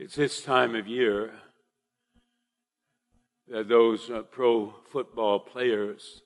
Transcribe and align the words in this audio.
It's 0.00 0.14
this 0.14 0.42
time 0.44 0.76
of 0.76 0.86
year 0.86 1.32
that 3.48 3.66
those 3.66 4.08
uh, 4.08 4.20
pro 4.20 4.72
football 4.92 5.40
players 5.40 6.22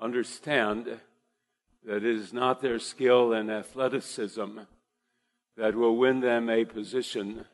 understand 0.00 1.00
that 1.84 1.96
it 1.96 2.04
is 2.04 2.32
not 2.32 2.62
their 2.62 2.78
skill 2.78 3.32
and 3.32 3.50
athleticism 3.50 4.60
that 5.56 5.74
will 5.74 5.96
win 5.96 6.20
them 6.20 6.48
a 6.48 6.64
position 6.64 7.44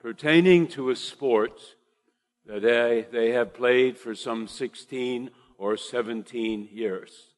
pertaining 0.00 0.66
to 0.68 0.88
a 0.88 0.96
sport 0.96 1.60
that 2.46 2.62
they, 2.62 3.06
they 3.12 3.32
have 3.32 3.52
played 3.52 3.98
for 3.98 4.14
some 4.14 4.48
16 4.48 5.28
or 5.58 5.76
17 5.76 6.70
years. 6.72 7.34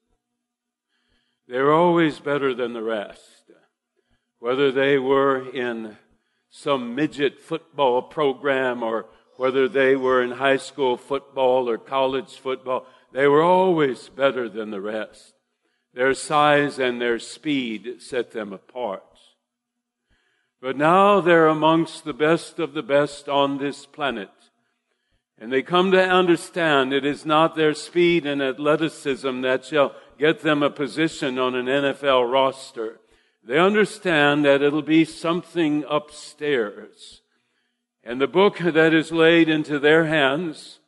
They're 1.48 1.72
always 1.72 2.20
better 2.20 2.54
than 2.54 2.72
the 2.72 2.84
rest. 2.84 3.50
Whether 4.38 4.70
they 4.70 4.96
were 5.00 5.50
in 5.50 5.96
some 6.56 6.94
midget 6.94 7.40
football 7.40 8.00
program 8.00 8.80
or 8.80 9.06
whether 9.36 9.68
they 9.68 9.96
were 9.96 10.22
in 10.22 10.30
high 10.30 10.56
school 10.56 10.96
football 10.96 11.68
or 11.68 11.76
college 11.76 12.36
football, 12.36 12.86
they 13.12 13.26
were 13.26 13.42
always 13.42 14.08
better 14.08 14.48
than 14.48 14.70
the 14.70 14.80
rest. 14.80 15.34
Their 15.94 16.14
size 16.14 16.78
and 16.78 17.00
their 17.00 17.18
speed 17.18 18.00
set 18.00 18.30
them 18.30 18.52
apart. 18.52 19.02
But 20.62 20.76
now 20.76 21.20
they're 21.20 21.48
amongst 21.48 22.04
the 22.04 22.14
best 22.14 22.60
of 22.60 22.72
the 22.72 22.84
best 22.84 23.28
on 23.28 23.58
this 23.58 23.84
planet. 23.84 24.30
And 25.36 25.52
they 25.52 25.62
come 25.62 25.90
to 25.90 26.08
understand 26.08 26.92
it 26.92 27.04
is 27.04 27.26
not 27.26 27.56
their 27.56 27.74
speed 27.74 28.26
and 28.26 28.40
athleticism 28.40 29.40
that 29.40 29.64
shall 29.64 29.96
get 30.20 30.42
them 30.42 30.62
a 30.62 30.70
position 30.70 31.36
on 31.36 31.56
an 31.56 31.66
NFL 31.66 32.30
roster. 32.30 33.00
They 33.46 33.58
understand 33.58 34.44
that 34.44 34.62
it'll 34.62 34.82
be 34.82 35.04
something 35.04 35.84
upstairs. 35.88 37.20
And 38.02 38.20
the 38.20 38.26
book 38.26 38.58
that 38.58 38.94
is 38.94 39.12
laid 39.12 39.48
into 39.48 39.78
their 39.78 40.06
hands, 40.06 40.80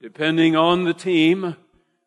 depending 0.00 0.54
on 0.54 0.84
the 0.84 0.94
team, 0.94 1.56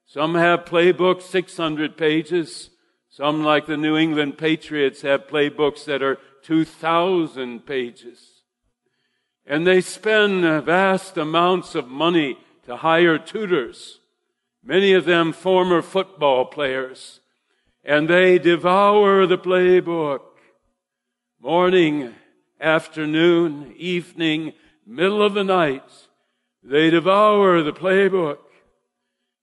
some 0.05 0.35
have 0.35 0.65
playbooks 0.65 1.23
600 1.23 1.97
pages. 1.97 2.69
Some, 3.09 3.43
like 3.43 3.65
the 3.65 3.77
New 3.77 3.97
England 3.97 4.37
Patriots, 4.37 5.01
have 5.01 5.27
playbooks 5.27 5.83
that 5.85 6.01
are 6.01 6.17
2,000 6.43 7.65
pages. 7.65 8.43
And 9.45 9.67
they 9.67 9.81
spend 9.81 10.63
vast 10.63 11.17
amounts 11.17 11.75
of 11.75 11.87
money 11.87 12.37
to 12.65 12.77
hire 12.77 13.17
tutors, 13.17 13.99
many 14.63 14.93
of 14.93 15.05
them 15.05 15.33
former 15.33 15.81
football 15.81 16.45
players, 16.45 17.19
and 17.83 18.07
they 18.07 18.37
devour 18.37 19.25
the 19.25 19.37
playbook 19.37 20.21
morning, 21.41 22.13
afternoon, 22.59 23.73
evening, 23.77 24.53
middle 24.85 25.21
of 25.21 25.33
the 25.33 25.43
night. 25.43 25.89
They 26.61 26.89
devour 26.89 27.61
the 27.61 27.73
playbook 27.73 28.39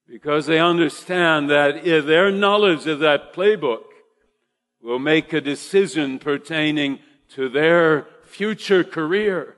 because 0.07 0.47
they 0.47 0.61
understand 0.61 1.49
that 1.51 1.85
their 1.85 2.31
knowledge 2.31 2.87
of 2.87 2.99
that 3.01 3.33
playbook 3.33 3.85
will 4.83 4.99
make 4.99 5.33
a 5.33 5.41
decision 5.41 6.19
pertaining 6.19 6.99
to 7.31 7.49
their 7.49 8.07
future 8.23 8.85
career. 8.85 9.57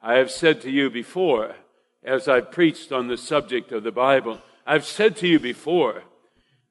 I 0.00 0.14
have 0.14 0.30
said 0.30 0.62
to 0.62 0.70
you 0.70 0.88
before, 0.88 1.56
as 2.02 2.28
I 2.28 2.40
preached 2.40 2.92
on 2.92 3.08
the 3.08 3.18
subject 3.18 3.72
of 3.72 3.82
the 3.82 3.92
Bible, 3.92 4.40
I've 4.66 4.86
said 4.86 5.16
to 5.16 5.28
you 5.28 5.38
before 5.38 6.04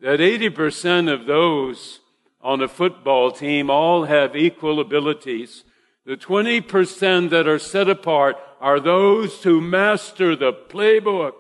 that 0.02 0.20
80% 0.20 1.12
of 1.12 1.26
those 1.26 2.00
on 2.42 2.62
a 2.62 2.68
football 2.68 3.32
team 3.32 3.70
all 3.70 4.06
have 4.06 4.36
equal 4.36 4.80
abilities. 4.80 5.64
The 6.06 6.16
20% 6.16 7.30
that 7.30 7.48
are 7.48 7.60
set 7.60 7.90
apart 7.90 8.38
are 8.62 8.80
those 8.80 9.44
who 9.44 9.62
master 9.62 10.36
the 10.36 10.54
playbook. 10.54 11.34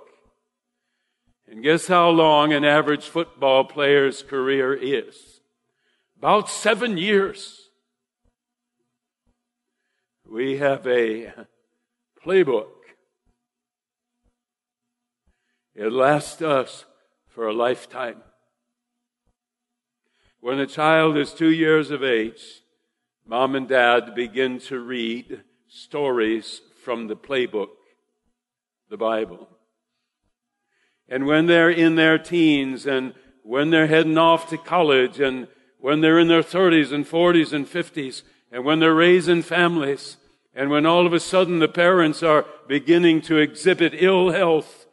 And 1.47 1.63
guess 1.63 1.87
how 1.87 2.09
long 2.09 2.53
an 2.53 2.63
average 2.63 3.05
football 3.05 3.63
player's 3.63 4.21
career 4.21 4.73
is? 4.73 5.41
About 6.17 6.49
seven 6.49 6.97
years. 6.97 7.69
We 10.29 10.57
have 10.57 10.85
a 10.85 11.33
playbook. 12.23 12.67
It 15.73 15.91
lasts 15.91 16.41
us 16.41 16.85
for 17.29 17.47
a 17.47 17.53
lifetime. 17.53 18.21
When 20.41 20.59
a 20.59 20.67
child 20.67 21.17
is 21.17 21.33
two 21.33 21.51
years 21.51 21.91
of 21.91 22.01
age, 22.01 22.61
mom 23.25 23.55
and 23.55 23.67
dad 23.67 24.15
begin 24.15 24.59
to 24.61 24.79
read 24.79 25.43
stories 25.67 26.61
from 26.81 27.07
the 27.07 27.15
playbook, 27.17 27.69
the 28.89 28.95
Bible. 28.95 29.49
And 31.09 31.25
when 31.25 31.47
they're 31.47 31.69
in 31.69 31.95
their 31.95 32.17
teens 32.17 32.85
and 32.85 33.13
when 33.43 33.69
they're 33.69 33.87
heading 33.87 34.17
off 34.17 34.49
to 34.49 34.57
college 34.57 35.19
and 35.19 35.47
when 35.77 35.99
they're 35.99 36.19
in 36.19 36.29
their 36.29 36.43
30s 36.43 36.93
and 36.93 37.05
40s 37.05 37.51
and 37.51 37.67
50s 37.67 38.21
and 38.49 38.63
when 38.63 38.79
they're 38.79 38.95
raising 38.95 39.41
families 39.41 40.15
and 40.55 40.69
when 40.69 40.85
all 40.85 41.05
of 41.05 41.11
a 41.11 41.19
sudden 41.19 41.59
the 41.59 41.67
parents 41.67 42.23
are 42.23 42.45
beginning 42.67 43.21
to 43.23 43.37
exhibit 43.37 43.93
ill 43.93 44.31
health 44.31 44.85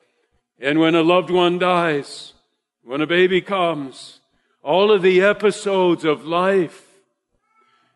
and 0.59 0.81
when 0.81 0.97
a 0.97 1.03
loved 1.03 1.31
one 1.31 1.59
dies, 1.59 2.33
when 2.83 3.01
a 3.01 3.07
baby 3.07 3.41
comes, 3.41 4.21
all 4.67 4.91
of 4.91 5.01
the 5.01 5.23
episodes 5.23 6.05
of 6.05 6.25
life, 6.25 6.89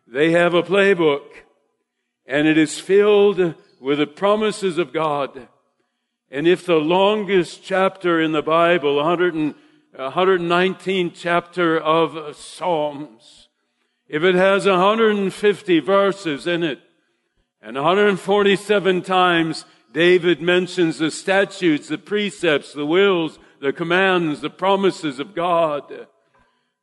they 0.07 0.31
have 0.31 0.53
a 0.53 0.63
playbook 0.63 1.25
and 2.25 2.47
it 2.47 2.57
is 2.57 2.79
filled 2.79 3.55
with 3.81 3.97
the 3.97 4.07
promises 4.07 4.77
of 4.77 4.93
God. 4.93 5.49
And 6.29 6.47
if 6.47 6.65
the 6.65 6.75
longest 6.75 7.61
chapter 7.61 8.21
in 8.21 8.31
the 8.31 8.41
Bible, 8.41 8.95
100 8.95 9.33
and, 9.33 9.55
119th 9.97 11.11
chapter 11.13 11.77
of 11.77 12.37
Psalms, 12.37 13.49
if 14.07 14.23
it 14.23 14.35
has 14.35 14.65
150 14.65 15.79
verses 15.81 16.47
in 16.47 16.63
it, 16.63 16.79
and 17.61 17.75
147 17.75 19.01
times 19.01 19.65
David 19.91 20.41
mentions 20.41 20.99
the 20.99 21.11
statutes, 21.11 21.89
the 21.89 21.97
precepts, 21.97 22.71
the 22.71 22.85
wills, 22.85 23.39
the 23.59 23.73
commands, 23.73 24.39
the 24.39 24.49
promises 24.49 25.19
of 25.19 25.35
God, 25.35 26.07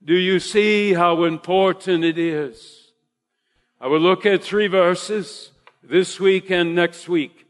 do 0.02 0.14
you 0.14 0.38
see 0.40 0.94
how 0.94 1.24
important 1.24 2.04
it 2.04 2.18
is? 2.18 2.92
I 3.80 3.86
will 3.86 4.00
look 4.00 4.26
at 4.26 4.42
three 4.42 4.66
verses 4.66 5.50
this 5.82 6.18
week 6.20 6.50
and 6.50 6.74
next 6.74 7.08
week 7.08 7.46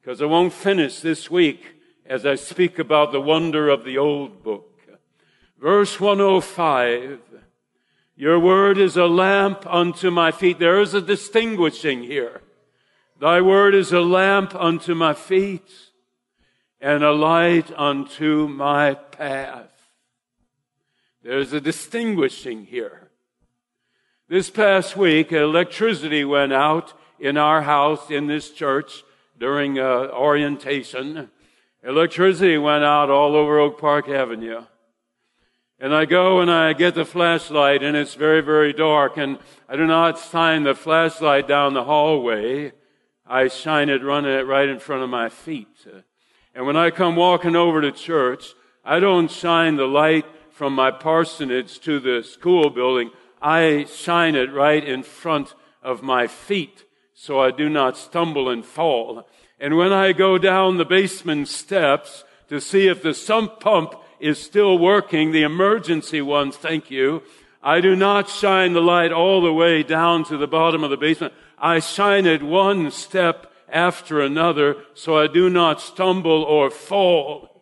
because 0.00 0.20
I 0.20 0.26
won't 0.26 0.52
finish 0.52 1.00
this 1.00 1.30
week 1.30 1.62
as 2.06 2.26
I 2.26 2.34
speak 2.34 2.78
about 2.78 3.12
the 3.12 3.20
wonder 3.20 3.68
of 3.68 3.84
the 3.84 3.98
old 3.98 4.42
book. 4.42 4.70
Verse 5.58 5.98
105. 5.98 7.20
Your 8.16 8.38
word 8.38 8.78
is 8.78 8.96
a 8.96 9.06
lamp 9.06 9.66
unto 9.66 10.10
my 10.10 10.30
feet. 10.30 10.58
There 10.58 10.80
is 10.80 10.94
a 10.94 11.00
distinguishing 11.00 12.02
here. 12.02 12.42
Thy 13.18 13.40
word 13.40 13.74
is 13.74 13.92
a 13.92 14.00
lamp 14.00 14.54
unto 14.54 14.94
my 14.94 15.14
feet 15.14 15.70
and 16.80 17.02
a 17.02 17.12
light 17.12 17.72
unto 17.76 18.46
my 18.46 18.94
path. 18.94 19.73
There's 21.24 21.54
a 21.54 21.60
distinguishing 21.60 22.66
here. 22.66 23.08
This 24.28 24.50
past 24.50 24.94
week, 24.94 25.32
electricity 25.32 26.22
went 26.22 26.52
out 26.52 26.92
in 27.18 27.38
our 27.38 27.62
house 27.62 28.10
in 28.10 28.26
this 28.26 28.50
church 28.50 29.02
during 29.38 29.78
uh, 29.78 30.08
orientation. 30.12 31.30
Electricity 31.82 32.58
went 32.58 32.84
out 32.84 33.08
all 33.08 33.36
over 33.36 33.58
Oak 33.58 33.80
Park 33.80 34.06
Avenue. 34.06 34.64
And 35.80 35.94
I 35.94 36.04
go 36.04 36.40
and 36.40 36.50
I 36.50 36.74
get 36.74 36.94
the 36.94 37.06
flashlight 37.06 37.82
and 37.82 37.96
it's 37.96 38.12
very, 38.12 38.42
very 38.42 38.74
dark 38.74 39.16
and 39.16 39.38
I 39.66 39.76
do 39.76 39.86
not 39.86 40.18
shine 40.18 40.64
the 40.64 40.74
flashlight 40.74 41.48
down 41.48 41.72
the 41.72 41.84
hallway. 41.84 42.72
I 43.26 43.48
shine 43.48 43.88
it, 43.88 44.04
run 44.04 44.26
it 44.26 44.46
right 44.46 44.68
in 44.68 44.78
front 44.78 45.02
of 45.02 45.08
my 45.08 45.30
feet. 45.30 45.86
And 46.54 46.66
when 46.66 46.76
I 46.76 46.90
come 46.90 47.16
walking 47.16 47.56
over 47.56 47.80
to 47.80 47.92
church, 47.92 48.52
I 48.84 49.00
don't 49.00 49.30
shine 49.30 49.76
the 49.76 49.86
light 49.86 50.26
from 50.54 50.72
my 50.72 50.92
parsonage 50.92 51.80
to 51.80 51.98
the 51.98 52.22
school 52.22 52.70
building. 52.70 53.10
I 53.42 53.86
shine 53.92 54.36
it 54.36 54.52
right 54.52 54.82
in 54.82 55.02
front 55.02 55.54
of 55.82 56.00
my 56.02 56.28
feet 56.28 56.84
so 57.12 57.40
I 57.40 57.50
do 57.50 57.68
not 57.68 57.96
stumble 57.96 58.48
and 58.48 58.64
fall. 58.64 59.26
And 59.58 59.76
when 59.76 59.92
I 59.92 60.12
go 60.12 60.38
down 60.38 60.76
the 60.76 60.84
basement 60.84 61.48
steps 61.48 62.22
to 62.48 62.60
see 62.60 62.86
if 62.86 63.02
the 63.02 63.14
sump 63.14 63.58
pump 63.58 63.94
is 64.20 64.38
still 64.38 64.78
working, 64.78 65.32
the 65.32 65.42
emergency 65.42 66.22
ones, 66.22 66.56
thank 66.56 66.90
you, 66.90 67.22
I 67.62 67.80
do 67.80 67.96
not 67.96 68.28
shine 68.28 68.74
the 68.74 68.80
light 68.80 69.10
all 69.10 69.42
the 69.42 69.52
way 69.52 69.82
down 69.82 70.24
to 70.24 70.36
the 70.36 70.46
bottom 70.46 70.84
of 70.84 70.90
the 70.90 70.96
basement. 70.96 71.34
I 71.58 71.80
shine 71.80 72.26
it 72.26 72.42
one 72.42 72.92
step 72.92 73.52
after 73.68 74.20
another 74.20 74.76
so 74.94 75.18
I 75.18 75.26
do 75.26 75.50
not 75.50 75.80
stumble 75.80 76.44
or 76.44 76.70
fall. 76.70 77.53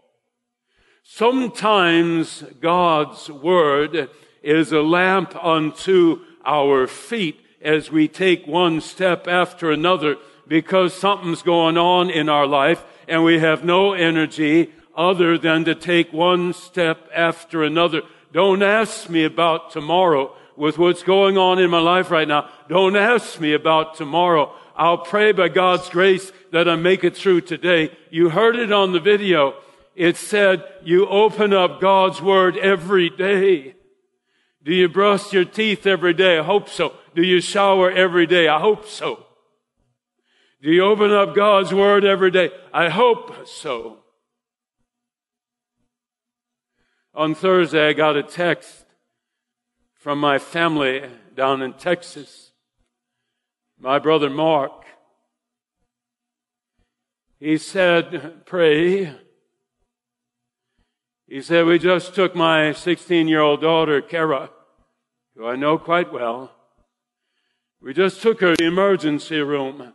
Sometimes 1.04 2.44
God's 2.60 3.28
word 3.28 4.08
is 4.42 4.70
a 4.70 4.82
lamp 4.82 5.34
unto 5.44 6.20
our 6.44 6.86
feet 6.86 7.40
as 7.60 7.90
we 7.90 8.06
take 8.06 8.46
one 8.46 8.80
step 8.80 9.26
after 9.26 9.72
another 9.72 10.16
because 10.46 10.94
something's 10.94 11.42
going 11.42 11.76
on 11.76 12.08
in 12.08 12.28
our 12.28 12.46
life 12.46 12.84
and 13.08 13.24
we 13.24 13.40
have 13.40 13.64
no 13.64 13.94
energy 13.94 14.72
other 14.96 15.36
than 15.36 15.64
to 15.64 15.74
take 15.74 16.12
one 16.12 16.52
step 16.52 17.08
after 17.14 17.64
another. 17.64 18.02
Don't 18.32 18.62
ask 18.62 19.10
me 19.10 19.24
about 19.24 19.72
tomorrow 19.72 20.34
with 20.56 20.78
what's 20.78 21.02
going 21.02 21.36
on 21.36 21.58
in 21.58 21.68
my 21.68 21.80
life 21.80 22.12
right 22.12 22.28
now. 22.28 22.48
Don't 22.68 22.96
ask 22.96 23.40
me 23.40 23.54
about 23.54 23.96
tomorrow. 23.96 24.54
I'll 24.76 24.98
pray 24.98 25.32
by 25.32 25.48
God's 25.48 25.88
grace 25.88 26.32
that 26.52 26.68
I 26.68 26.76
make 26.76 27.02
it 27.02 27.16
through 27.16 27.42
today. 27.42 27.90
You 28.10 28.30
heard 28.30 28.56
it 28.56 28.70
on 28.70 28.92
the 28.92 29.00
video. 29.00 29.54
It 29.94 30.16
said 30.16 30.64
you 30.82 31.06
open 31.06 31.52
up 31.52 31.80
God's 31.80 32.22
Word 32.22 32.56
every 32.56 33.10
day. 33.10 33.74
Do 34.62 34.72
you 34.72 34.88
brush 34.88 35.32
your 35.32 35.44
teeth 35.44 35.86
every 35.86 36.14
day? 36.14 36.38
I 36.38 36.44
hope 36.44 36.68
so. 36.68 36.94
Do 37.14 37.22
you 37.22 37.40
shower 37.40 37.90
every 37.90 38.26
day? 38.26 38.48
I 38.48 38.58
hope 38.60 38.86
so. 38.86 39.26
Do 40.62 40.70
you 40.70 40.84
open 40.84 41.12
up 41.12 41.34
God's 41.34 41.74
Word 41.74 42.04
every 42.04 42.30
day? 42.30 42.50
I 42.72 42.88
hope 42.88 43.46
so. 43.46 43.98
On 47.14 47.34
Thursday, 47.34 47.88
I 47.88 47.92
got 47.92 48.16
a 48.16 48.22
text 48.22 48.86
from 49.94 50.18
my 50.18 50.38
family 50.38 51.02
down 51.36 51.60
in 51.60 51.74
Texas. 51.74 52.52
My 53.78 53.98
brother 53.98 54.30
Mark. 54.30 54.84
He 57.38 57.58
said, 57.58 58.46
pray. 58.46 59.12
He 61.32 61.40
said, 61.40 61.64
we 61.64 61.78
just 61.78 62.14
took 62.14 62.36
my 62.36 62.72
16 62.72 63.26
year 63.26 63.40
old 63.40 63.62
daughter, 63.62 64.02
Kara, 64.02 64.50
who 65.34 65.46
I 65.46 65.56
know 65.56 65.78
quite 65.78 66.12
well. 66.12 66.52
We 67.80 67.94
just 67.94 68.20
took 68.20 68.42
her 68.42 68.54
to 68.54 68.62
the 68.62 68.68
emergency 68.68 69.40
room. 69.40 69.94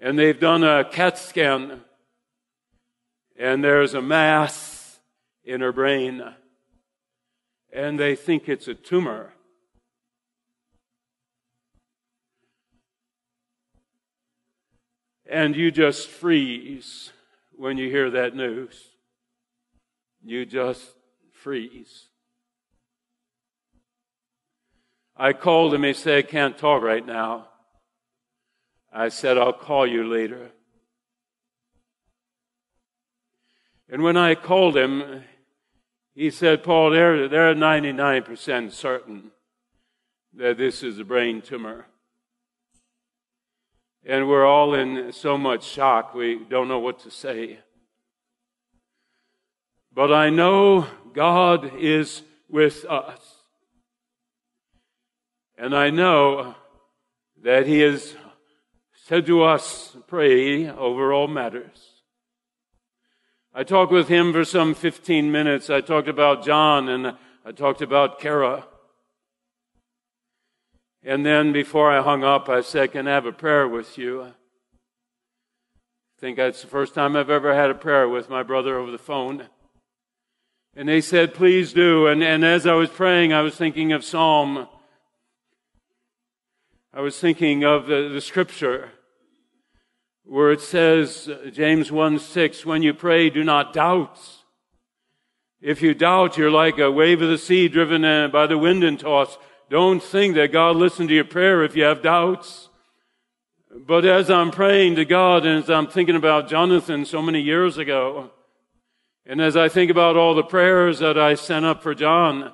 And 0.00 0.18
they've 0.18 0.40
done 0.40 0.64
a 0.64 0.84
CAT 0.84 1.16
scan. 1.16 1.82
And 3.38 3.62
there's 3.62 3.94
a 3.94 4.02
mass 4.02 4.98
in 5.44 5.60
her 5.60 5.72
brain, 5.72 6.24
and 7.72 8.00
they 8.00 8.16
think 8.16 8.48
it's 8.48 8.66
a 8.66 8.74
tumor. 8.74 9.32
And 15.24 15.54
you 15.54 15.70
just 15.70 16.08
freeze 16.08 17.12
when 17.52 17.78
you 17.78 17.88
hear 17.88 18.10
that 18.10 18.34
news. 18.34 18.95
You 20.26 20.44
just 20.44 20.82
freeze. 21.30 22.08
I 25.16 25.32
called 25.32 25.72
him. 25.72 25.84
He 25.84 25.92
said, 25.92 26.18
I 26.18 26.22
can't 26.22 26.58
talk 26.58 26.82
right 26.82 27.06
now. 27.06 27.46
I 28.92 29.08
said, 29.08 29.38
I'll 29.38 29.52
call 29.52 29.86
you 29.86 30.04
later. 30.04 30.50
And 33.88 34.02
when 34.02 34.16
I 34.16 34.34
called 34.34 34.76
him, 34.76 35.22
he 36.12 36.30
said, 36.30 36.64
Paul, 36.64 36.90
they're, 36.90 37.28
they're 37.28 37.54
99% 37.54 38.72
certain 38.72 39.30
that 40.34 40.58
this 40.58 40.82
is 40.82 40.98
a 40.98 41.04
brain 41.04 41.40
tumor. 41.40 41.86
And 44.04 44.28
we're 44.28 44.44
all 44.44 44.74
in 44.74 45.12
so 45.12 45.38
much 45.38 45.62
shock, 45.62 46.14
we 46.14 46.40
don't 46.50 46.66
know 46.66 46.80
what 46.80 46.98
to 47.00 47.12
say. 47.12 47.60
But 49.96 50.12
I 50.12 50.28
know 50.28 50.86
God 51.14 51.72
is 51.78 52.22
with 52.50 52.84
us. 52.84 53.18
And 55.56 55.74
I 55.74 55.88
know 55.88 56.54
that 57.42 57.66
He 57.66 57.80
has 57.80 58.14
said 59.06 59.24
to 59.24 59.42
us, 59.42 59.96
pray 60.06 60.68
over 60.68 61.14
all 61.14 61.28
matters. 61.28 62.02
I 63.54 63.64
talked 63.64 63.90
with 63.90 64.08
him 64.08 64.34
for 64.34 64.44
some 64.44 64.74
15 64.74 65.32
minutes. 65.32 65.70
I 65.70 65.80
talked 65.80 66.08
about 66.08 66.44
John 66.44 66.90
and 66.90 67.16
I 67.42 67.52
talked 67.52 67.80
about 67.80 68.20
Kara. 68.20 68.66
And 71.02 71.24
then 71.24 71.54
before 71.54 71.90
I 71.90 72.02
hung 72.02 72.22
up, 72.22 72.50
I 72.50 72.60
said, 72.60 72.92
Can 72.92 73.08
I 73.08 73.12
have 73.12 73.24
a 73.24 73.32
prayer 73.32 73.66
with 73.66 73.96
you? 73.96 74.24
I 74.24 74.32
think 76.20 76.36
that's 76.36 76.60
the 76.60 76.68
first 76.68 76.92
time 76.92 77.16
I've 77.16 77.30
ever 77.30 77.54
had 77.54 77.70
a 77.70 77.74
prayer 77.74 78.06
with 78.06 78.28
my 78.28 78.42
brother 78.42 78.76
over 78.76 78.90
the 78.90 78.98
phone. 78.98 79.48
And 80.78 80.86
they 80.86 81.00
said, 81.00 81.32
Please 81.32 81.72
do. 81.72 82.06
And, 82.06 82.22
and 82.22 82.44
as 82.44 82.66
I 82.66 82.74
was 82.74 82.90
praying, 82.90 83.32
I 83.32 83.40
was 83.40 83.56
thinking 83.56 83.92
of 83.92 84.04
Psalm. 84.04 84.68
I 86.92 87.00
was 87.00 87.18
thinking 87.18 87.64
of 87.64 87.86
the, 87.86 88.10
the 88.12 88.20
scripture 88.20 88.90
where 90.24 90.52
it 90.52 90.60
says, 90.60 91.30
James 91.50 91.90
1 91.90 92.18
6, 92.18 92.66
when 92.66 92.82
you 92.82 92.92
pray, 92.92 93.30
do 93.30 93.42
not 93.42 93.72
doubt. 93.72 94.18
If 95.62 95.80
you 95.80 95.94
doubt, 95.94 96.36
you're 96.36 96.50
like 96.50 96.78
a 96.78 96.90
wave 96.90 97.22
of 97.22 97.30
the 97.30 97.38
sea 97.38 97.68
driven 97.68 98.04
uh, 98.04 98.28
by 98.28 98.46
the 98.46 98.58
wind 98.58 98.84
and 98.84 99.00
tossed. 99.00 99.38
Don't 99.70 100.02
think 100.02 100.34
that 100.34 100.52
God 100.52 100.76
listened 100.76 101.08
to 101.08 101.14
your 101.14 101.24
prayer 101.24 101.64
if 101.64 101.74
you 101.74 101.84
have 101.84 102.02
doubts. 102.02 102.68
But 103.74 104.04
as 104.04 104.30
I'm 104.30 104.50
praying 104.50 104.96
to 104.96 105.04
God 105.04 105.46
and 105.46 105.62
as 105.64 105.70
I'm 105.70 105.86
thinking 105.86 106.16
about 106.16 106.48
Jonathan 106.48 107.04
so 107.04 107.22
many 107.22 107.40
years 107.40 107.78
ago, 107.78 108.30
and 109.28 109.40
as 109.40 109.56
I 109.56 109.68
think 109.68 109.90
about 109.90 110.16
all 110.16 110.34
the 110.34 110.44
prayers 110.44 111.00
that 111.00 111.18
I 111.18 111.34
sent 111.34 111.64
up 111.64 111.82
for 111.82 111.94
John, 111.94 112.52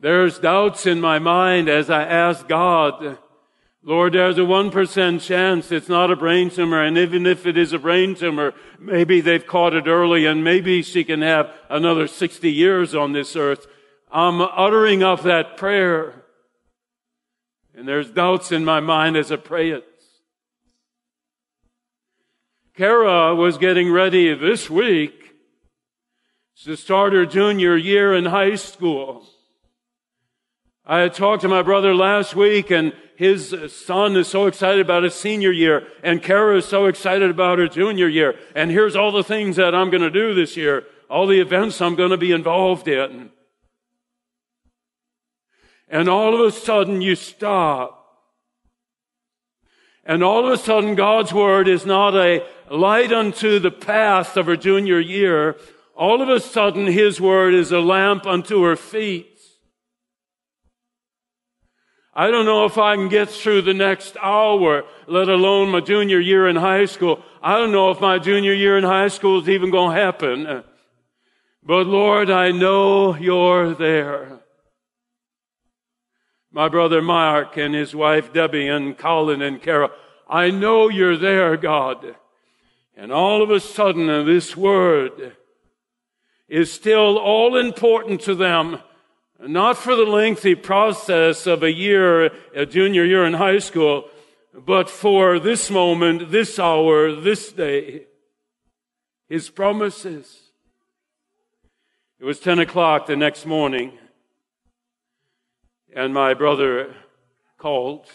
there's 0.00 0.38
doubts 0.38 0.86
in 0.86 1.00
my 1.00 1.18
mind 1.18 1.68
as 1.68 1.90
I 1.90 2.04
ask 2.04 2.48
God, 2.48 3.18
Lord, 3.82 4.14
there's 4.14 4.38
a 4.38 4.40
1% 4.40 5.20
chance 5.20 5.70
it's 5.70 5.88
not 5.88 6.10
a 6.10 6.16
brain 6.16 6.50
tumor, 6.50 6.82
and 6.82 6.96
even 6.96 7.26
if 7.26 7.46
it 7.46 7.58
is 7.58 7.72
a 7.72 7.78
brain 7.78 8.14
tumor, 8.14 8.54
maybe 8.80 9.20
they've 9.20 9.46
caught 9.46 9.74
it 9.74 9.86
early, 9.86 10.26
and 10.26 10.42
maybe 10.42 10.82
she 10.82 11.04
can 11.04 11.20
have 11.22 11.52
another 11.68 12.06
60 12.06 12.50
years 12.50 12.94
on 12.94 13.12
this 13.12 13.36
earth. 13.36 13.66
I'm 14.10 14.40
uttering 14.40 15.02
up 15.02 15.22
that 15.22 15.56
prayer, 15.56 16.24
and 17.76 17.86
there's 17.86 18.10
doubts 18.10 18.52
in 18.52 18.64
my 18.64 18.80
mind 18.80 19.16
as 19.16 19.30
I 19.30 19.36
pray 19.36 19.70
it. 19.70 19.84
Kara 22.74 23.34
was 23.34 23.58
getting 23.58 23.92
ready 23.92 24.34
this 24.34 24.68
week 24.68 25.25
to 26.64 26.76
start 26.76 27.12
her 27.12 27.26
junior 27.26 27.76
year 27.76 28.14
in 28.14 28.26
high 28.26 28.54
school. 28.54 29.26
I 30.84 31.00
had 31.00 31.14
talked 31.14 31.42
to 31.42 31.48
my 31.48 31.62
brother 31.62 31.94
last 31.94 32.34
week 32.36 32.70
and 32.70 32.92
his 33.16 33.54
son 33.72 34.16
is 34.16 34.28
so 34.28 34.46
excited 34.46 34.80
about 34.80 35.02
his 35.02 35.14
senior 35.14 35.50
year, 35.50 35.86
and 36.02 36.22
Kara 36.22 36.58
is 36.58 36.66
so 36.66 36.84
excited 36.84 37.30
about 37.30 37.58
her 37.58 37.66
junior 37.66 38.08
year. 38.08 38.38
And 38.54 38.70
here's 38.70 38.94
all 38.94 39.10
the 39.10 39.24
things 39.24 39.56
that 39.56 39.74
I'm 39.74 39.88
going 39.88 40.02
to 40.02 40.10
do 40.10 40.34
this 40.34 40.56
year, 40.56 40.84
all 41.08 41.26
the 41.26 41.40
events 41.40 41.80
I'm 41.80 41.94
going 41.94 42.10
to 42.10 42.18
be 42.18 42.30
involved 42.30 42.88
in. 42.88 43.30
And 45.88 46.08
all 46.08 46.34
of 46.34 46.46
a 46.46 46.52
sudden 46.52 47.00
you 47.00 47.14
stop. 47.14 47.94
And 50.04 50.22
all 50.22 50.46
of 50.46 50.52
a 50.52 50.58
sudden 50.58 50.94
God's 50.94 51.32
word 51.32 51.68
is 51.68 51.86
not 51.86 52.14
a 52.14 52.46
light 52.70 53.12
unto 53.12 53.58
the 53.58 53.70
path 53.70 54.36
of 54.36 54.46
her 54.46 54.56
junior 54.56 55.00
year. 55.00 55.56
All 55.96 56.20
of 56.20 56.28
a 56.28 56.40
sudden 56.40 56.86
his 56.86 57.20
word 57.20 57.54
is 57.54 57.72
a 57.72 57.80
lamp 57.80 58.26
unto 58.26 58.62
her 58.64 58.76
feet. 58.76 59.40
I 62.12 62.30
don't 62.30 62.44
know 62.44 62.66
if 62.66 62.76
I 62.76 62.96
can 62.96 63.08
get 63.08 63.30
through 63.30 63.62
the 63.62 63.74
next 63.74 64.16
hour, 64.22 64.84
let 65.06 65.28
alone 65.28 65.70
my 65.70 65.80
junior 65.80 66.20
year 66.20 66.48
in 66.48 66.56
high 66.56 66.84
school. 66.84 67.22
I 67.42 67.56
don't 67.56 67.72
know 67.72 67.90
if 67.90 68.00
my 68.00 68.18
junior 68.18 68.52
year 68.52 68.76
in 68.76 68.84
high 68.84 69.08
school 69.08 69.40
is 69.40 69.48
even 69.48 69.70
going 69.70 69.94
to 69.94 70.02
happen. 70.02 70.64
But 71.62 71.86
Lord, 71.86 72.30
I 72.30 72.52
know 72.52 73.16
you're 73.16 73.74
there. 73.74 74.40
My 76.50 76.68
brother 76.68 77.02
Mark 77.02 77.56
and 77.56 77.74
his 77.74 77.94
wife 77.94 78.32
Debbie 78.32 78.68
and 78.68 78.96
Colin 78.96 79.42
and 79.42 79.60
Carol, 79.60 79.90
I 80.28 80.50
know 80.50 80.88
you're 80.88 81.18
there, 81.18 81.56
God. 81.56 82.16
And 82.96 83.12
all 83.12 83.42
of 83.42 83.50
a 83.50 83.60
sudden, 83.60 84.06
this 84.26 84.56
word 84.56 85.36
is 86.48 86.72
still 86.72 87.18
all 87.18 87.56
important 87.56 88.20
to 88.22 88.34
them 88.34 88.78
not 89.40 89.76
for 89.76 89.94
the 89.94 90.04
lengthy 90.04 90.54
process 90.54 91.46
of 91.46 91.62
a 91.62 91.72
year, 91.72 92.32
a 92.54 92.64
junior 92.64 93.04
year 93.04 93.24
in 93.24 93.34
high 93.34 93.58
school, 93.58 94.08
but 94.54 94.88
for 94.88 95.38
this 95.38 95.70
moment, 95.70 96.30
this 96.30 96.58
hour, 96.58 97.12
this 97.12 97.52
day. 97.52 98.06
His 99.28 99.50
promises. 99.50 100.50
It 102.18 102.24
was 102.24 102.40
10 102.40 102.60
o'clock 102.60 103.06
the 103.06 103.16
next 103.16 103.44
morning, 103.44 103.92
and 105.94 106.14
my 106.14 106.32
brother 106.32 106.94
called. 107.58 108.06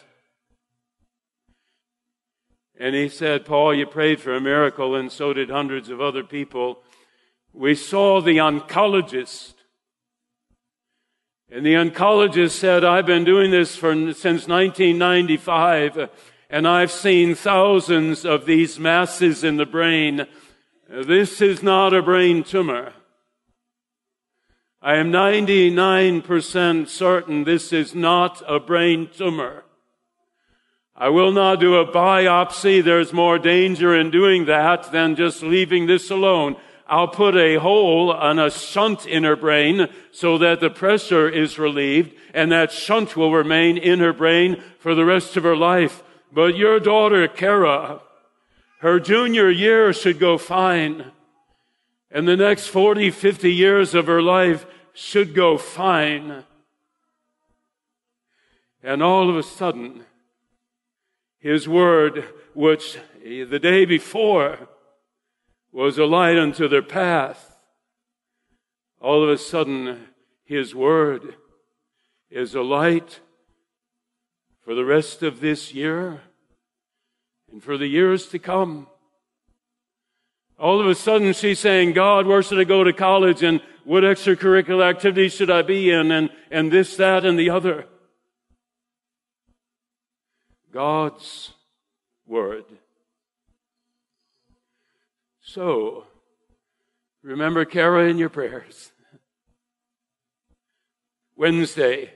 And 2.80 2.96
he 2.96 3.10
said, 3.10 3.46
Paul, 3.46 3.76
you 3.76 3.86
prayed 3.86 4.20
for 4.20 4.34
a 4.34 4.42
miracle, 4.42 4.96
and 4.96 5.12
so 5.12 5.34
did 5.34 5.52
hundreds 5.52 5.90
of 5.90 6.02
other 6.02 6.24
people. 6.24 6.82
We 7.53 7.75
saw 7.75 8.22
the 8.22 8.38
oncologist 8.38 9.55
And 11.53 11.65
the 11.65 11.74
oncologist 11.74 12.51
said, 12.51 12.86
I've 12.86 13.05
been 13.05 13.25
doing 13.25 13.51
this 13.51 13.75
for, 13.75 13.93
since 14.13 14.48
1995, 14.48 16.10
and 16.50 16.65
I've 16.65 16.93
seen 16.93 17.36
thousands 17.36 18.24
of 18.24 18.46
these 18.46 18.79
masses 18.79 19.43
in 19.43 19.58
the 19.58 19.65
brain. 19.65 20.27
This 20.89 21.41
is 21.41 21.62
not 21.62 21.93
a 21.93 22.01
brain 22.01 22.46
tumor. 22.46 22.93
I 24.81 24.96
am 24.96 25.12
99% 25.12 26.88
certain 26.88 27.43
this 27.43 27.74
is 27.74 27.93
not 27.93 28.41
a 28.48 28.60
brain 28.60 29.10
tumor. 29.13 29.65
I 30.96 31.10
will 31.10 31.34
not 31.34 31.60
do 31.60 31.75
a 31.75 31.86
biopsy. 31.86 32.81
There's 32.81 33.12
more 33.12 33.38
danger 33.38 33.93
in 33.93 34.10
doing 34.10 34.46
that 34.46 34.89
than 34.93 35.17
just 35.17 35.43
leaving 35.43 35.88
this 35.88 36.10
alone. 36.10 36.55
I'll 36.91 37.07
put 37.07 37.38
a 37.38 37.55
hole 37.55 38.12
on 38.12 38.38
a 38.38 38.51
shunt 38.51 39.05
in 39.05 39.24
her 39.24 39.38
brain 39.38 39.88
so 40.12 40.38
that 40.39 40.60
the 40.60 40.69
pressure 40.69 41.29
is 41.29 41.57
relieved 41.57 42.13
and 42.33 42.51
that 42.51 42.74
shunt 42.74 43.15
will 43.15 43.31
remain 43.31 43.77
in 43.77 44.00
her 44.00 44.12
brain 44.12 44.62
for 44.77 44.93
the 44.93 45.05
rest 45.05 45.38
of 45.38 45.43
her 45.43 45.55
life. 45.55 46.03
But 46.33 46.57
your 46.57 46.81
daughter, 46.81 47.29
Kara, 47.29 48.01
her 48.79 49.00
junior 49.00 49.50
year 49.50 49.93
should 49.93 50.19
go 50.19 50.38
fine. 50.38 51.13
And 52.12 52.27
the 52.27 52.36
next 52.36 52.67
40, 52.67 53.10
50 53.10 53.53
years 53.53 53.95
of 53.95 54.07
her 54.07 54.21
life 54.21 54.65
should 54.93 55.33
go 55.33 55.57
fine. 55.57 56.43
And 58.83 59.01
all 59.01 59.29
of 59.29 59.38
a 59.38 59.43
sudden, 59.43 60.03
his 61.39 61.69
word, 61.69 62.25
which 62.53 62.98
the 63.24 63.60
day 63.60 63.86
before 63.86 64.67
was 65.72 65.98
a 65.98 66.06
light 66.06 66.38
unto 66.38 66.68
their 66.68 66.82
path, 66.82 67.56
all 69.00 69.24
of 69.24 69.30
a 69.30 69.38
sudden, 69.38 70.08
his 70.44 70.75
word 70.75 71.36
is 72.30 72.54
a 72.54 72.62
light 72.62 73.20
for 74.63 74.75
the 74.75 74.86
rest 74.86 75.24
of 75.24 75.40
this 75.40 75.74
year 75.74 76.22
and 77.51 77.63
for 77.63 77.78
the 77.78 77.88
years 77.88 78.28
to 78.28 78.40
come. 78.40 78.88
All 80.60 80.80
of 80.80 80.88
a 80.88 80.94
sudden, 80.94 81.34
she's 81.34 81.60
saying, 81.60 81.94
God, 81.94 82.28
where 82.28 82.44
should 82.44 82.60
I 82.60 82.63
go 82.66 82.84
to 82.84 82.94
college? 82.94 83.42
And 83.42 83.62
what 83.84 84.04
extracurricular 84.04 84.88
activities 84.88 85.34
should 85.34 85.50
I 85.50 85.63
be 85.63 85.90
in? 85.90 86.12
And, 86.12 86.30
and 86.51 86.72
this, 86.72 86.96
that, 86.98 87.25
and 87.25 87.40
the 87.40 87.50
other. 87.50 87.86
God's 90.72 91.54
Word. 92.28 92.66
So, 95.53 96.05
remember 97.24 97.65
Kara 97.65 98.08
in 98.08 98.17
your 98.17 98.29
prayers. 98.29 98.93
Wednesday, 101.36 102.13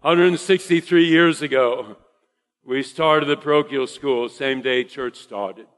163 0.00 1.04
years 1.04 1.42
ago, 1.42 1.96
we 2.64 2.82
started 2.82 3.26
the 3.26 3.36
parochial 3.36 3.86
school, 3.86 4.28
same 4.28 4.62
day 4.62 4.82
church 4.82 5.16
started. 5.16 5.68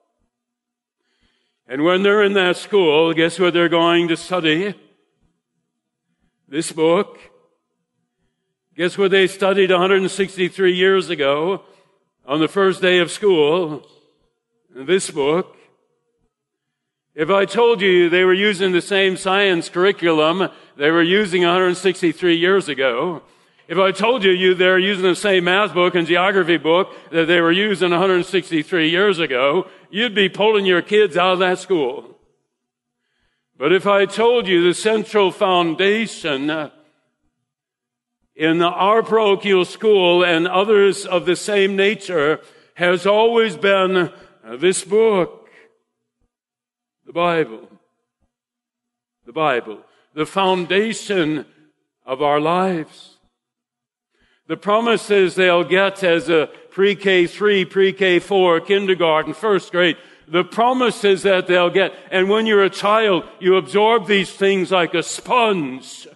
And 1.68 1.84
when 1.84 2.02
they're 2.02 2.22
in 2.22 2.32
that 2.32 2.56
school, 2.56 3.12
guess 3.12 3.38
what 3.38 3.52
they're 3.52 3.68
going 3.68 4.08
to 4.08 4.16
study? 4.16 4.74
This 6.48 6.72
book. 6.72 7.18
Guess 8.74 8.96
what 8.96 9.10
they 9.10 9.26
studied 9.26 9.70
163 9.70 10.72
years 10.74 11.10
ago 11.10 11.64
on 12.24 12.40
the 12.40 12.48
first 12.48 12.80
day 12.80 13.00
of 13.00 13.10
school? 13.10 13.86
This 14.74 15.10
book. 15.10 15.58
If 17.14 17.30
I 17.30 17.44
told 17.44 17.80
you 17.80 18.08
they 18.08 18.24
were 18.24 18.34
using 18.34 18.72
the 18.72 18.82
same 18.82 19.16
science 19.16 19.68
curriculum 19.68 20.48
they 20.76 20.90
were 20.90 21.02
using 21.02 21.42
163 21.42 22.36
years 22.36 22.68
ago, 22.68 23.22
if 23.68 23.78
I 23.78 23.92
told 23.92 24.24
you, 24.24 24.32
you 24.32 24.54
they're 24.54 24.80
using 24.80 25.04
the 25.04 25.14
same 25.14 25.44
math 25.44 25.72
book 25.72 25.94
and 25.94 26.08
geography 26.08 26.56
book 26.56 26.92
that 27.12 27.26
they 27.26 27.40
were 27.40 27.52
using 27.52 27.92
163 27.92 28.90
years 28.90 29.20
ago, 29.20 29.68
you'd 29.90 30.14
be 30.14 30.28
pulling 30.28 30.66
your 30.66 30.82
kids 30.82 31.16
out 31.16 31.34
of 31.34 31.38
that 31.38 31.60
school. 31.60 32.18
But 33.56 33.72
if 33.72 33.86
I 33.86 34.04
told 34.06 34.48
you 34.48 34.64
the 34.64 34.74
central 34.74 35.30
foundation 35.30 36.70
in 38.34 38.60
our 38.60 39.02
parochial 39.04 39.64
school 39.64 40.24
and 40.24 40.48
others 40.48 41.06
of 41.06 41.24
the 41.24 41.36
same 41.36 41.76
nature 41.76 42.40
has 42.74 43.06
always 43.06 43.56
been 43.56 44.12
this 44.44 44.84
book, 44.84 45.43
the 47.06 47.12
Bible. 47.12 47.68
The 49.26 49.32
Bible. 49.32 49.78
The 50.14 50.26
foundation 50.26 51.46
of 52.06 52.22
our 52.22 52.40
lives. 52.40 53.16
The 54.46 54.56
promises 54.56 55.34
they'll 55.34 55.64
get 55.64 56.02
as 56.02 56.28
a 56.28 56.50
pre-K 56.70 57.26
3, 57.26 57.64
pre-K 57.64 58.18
4, 58.18 58.60
kindergarten, 58.60 59.32
first 59.32 59.72
grade, 59.72 59.96
the 60.28 60.44
promises 60.44 61.22
that 61.22 61.46
they'll 61.46 61.70
get. 61.70 61.92
And 62.10 62.28
when 62.28 62.46
you're 62.46 62.64
a 62.64 62.70
child, 62.70 63.24
you 63.40 63.56
absorb 63.56 64.06
these 64.06 64.32
things 64.32 64.70
like 64.70 64.94
a 64.94 65.02
sponge. 65.02 66.06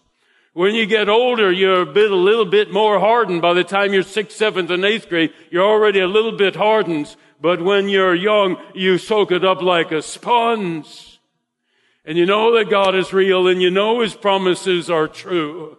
When 0.53 0.75
you 0.75 0.87
get 0.87 1.09
older, 1.09 1.53
you're 1.53 1.83
a 1.83 1.87
bit, 1.87 2.11
a 2.11 2.17
little 2.17 2.45
bit 2.45 2.73
more 2.73 2.99
hardened. 2.99 3.41
By 3.43 3.55
the 3.55 3.65
time 3.65 3.93
you're 3.93 4.03
sixth, 4.03 4.37
seventh, 4.37 4.71
and 4.71 4.85
eighth 4.85 5.09
grade, 5.09 5.33
you're 5.51 5.65
already 5.65 6.01
a 6.01 6.09
little 6.09 6.33
bit 6.33 6.57
hardened. 6.57 7.15
But 7.41 7.63
when 7.63 7.89
you're 7.89 8.15
young, 8.15 8.57
you 8.75 8.99
soak 8.99 9.31
it 9.31 9.45
up 9.45 9.63
like 9.63 9.93
a 9.93 10.03
sponge. 10.03 11.21
And 12.05 12.17
you 12.17 12.27
know 12.27 12.57
that 12.57 12.71
God 12.71 12.95
is 12.95 13.13
real 13.13 13.47
and 13.47 13.63
you 13.63 13.71
know 13.71 14.01
His 14.01 14.15
promises 14.15 14.91
are 14.91 15.07
true. 15.07 15.79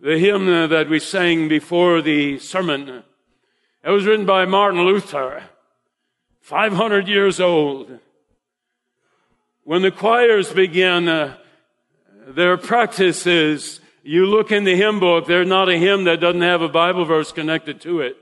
The 0.00 0.18
hymn 0.18 0.46
that 0.46 0.88
we 0.88 0.98
sang 0.98 1.48
before 1.48 2.02
the 2.02 2.38
sermon, 2.38 3.04
it 3.84 3.90
was 3.90 4.04
written 4.04 4.26
by 4.26 4.44
Martin 4.44 4.80
Luther, 4.82 5.44
500 6.40 7.08
years 7.08 7.40
old. 7.40 8.00
When 9.64 9.82
the 9.82 9.92
choirs 9.92 10.52
begin 10.52 11.08
uh, 11.08 11.36
their 12.26 12.56
practices, 12.56 13.80
you 14.02 14.26
look 14.26 14.50
in 14.50 14.64
the 14.64 14.76
hymn 14.76 14.98
book, 14.98 15.26
there's 15.26 15.46
not 15.46 15.68
a 15.68 15.78
hymn 15.78 16.04
that 16.04 16.20
doesn't 16.20 16.42
have 16.42 16.62
a 16.62 16.68
Bible 16.68 17.04
verse 17.04 17.30
connected 17.30 17.80
to 17.82 18.00
it. 18.00 18.16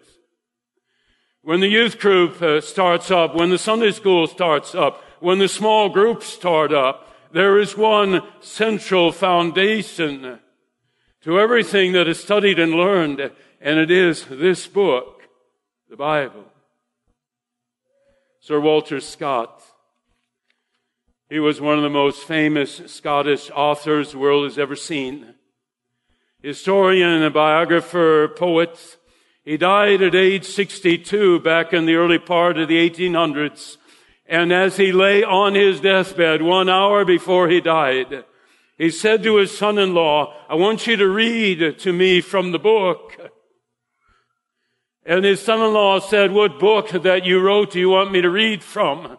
When 1.43 1.61
the 1.61 1.69
youth 1.69 1.99
group 1.99 2.43
uh, 2.43 2.61
starts 2.61 3.11
up, 3.11 3.35
when 3.35 3.49
the 3.49 3.59
Sunday 3.59 3.93
school 3.93 4.27
starts 4.27 4.75
up, 4.75 5.03
when 5.21 5.39
the 5.39 5.49
small 5.49 5.89
groups 5.89 6.27
start 6.27 6.73
up, 6.73 7.09
there 7.33 7.59
is 7.59 7.77
one 7.77 8.23
central 8.41 9.11
foundation 9.11 10.41
to 11.23 11.41
everything 11.41 11.93
that 11.93 12.09
is 12.09 12.21
studied 12.21 12.59
and 12.59 12.73
learned, 12.73 13.31
and 13.61 13.79
it 13.79 13.91
is 13.91 14.27
this 14.27 14.67
book, 14.67 15.23
the 15.89 15.97
Bible. 15.97 16.45
Sir 18.41 18.61
Walter 18.61 19.01
Scott. 19.01 19.63
He 21.31 21.39
was 21.39 21.61
one 21.61 21.77
of 21.77 21.83
the 21.83 21.91
most 21.91 22.25
famous 22.25 22.83
Scottish 22.87 23.51
authors 23.55 24.13
the 24.13 24.19
world 24.19 24.45
has 24.45 24.59
ever 24.59 24.77
seen. 24.77 25.35
Historian 26.43 27.33
biographer, 27.33 28.29
poet. 28.29 28.97
He 29.51 29.57
died 29.57 30.01
at 30.01 30.15
age 30.15 30.45
62 30.45 31.41
back 31.41 31.73
in 31.73 31.85
the 31.85 31.97
early 31.97 32.21
part 32.21 32.57
of 32.57 32.69
the 32.69 32.89
1800s. 32.89 33.79
And 34.29 34.53
as 34.53 34.77
he 34.77 34.93
lay 34.93 35.25
on 35.25 35.57
his 35.57 35.81
deathbed 35.81 36.41
one 36.41 36.69
hour 36.69 37.05
before 37.05 37.49
he 37.49 37.61
died, 37.61 38.23
he 38.79 38.91
said 38.91 39.25
to 39.25 39.39
his 39.39 39.59
son-in-law, 39.59 40.33
I 40.49 40.55
want 40.55 40.87
you 40.87 40.95
to 40.95 41.09
read 41.09 41.81
to 41.81 41.93
me 41.93 42.21
from 42.21 42.53
the 42.53 42.61
book. 42.61 43.17
And 45.05 45.25
his 45.25 45.43
son-in-law 45.43 45.99
said, 45.99 46.31
what 46.31 46.61
book 46.61 46.91
that 46.91 47.27
you 47.27 47.41
wrote 47.41 47.73
do 47.73 47.81
you 47.81 47.91
want 47.91 48.13
me 48.13 48.21
to 48.21 48.31
read 48.31 48.63
from? 48.63 49.19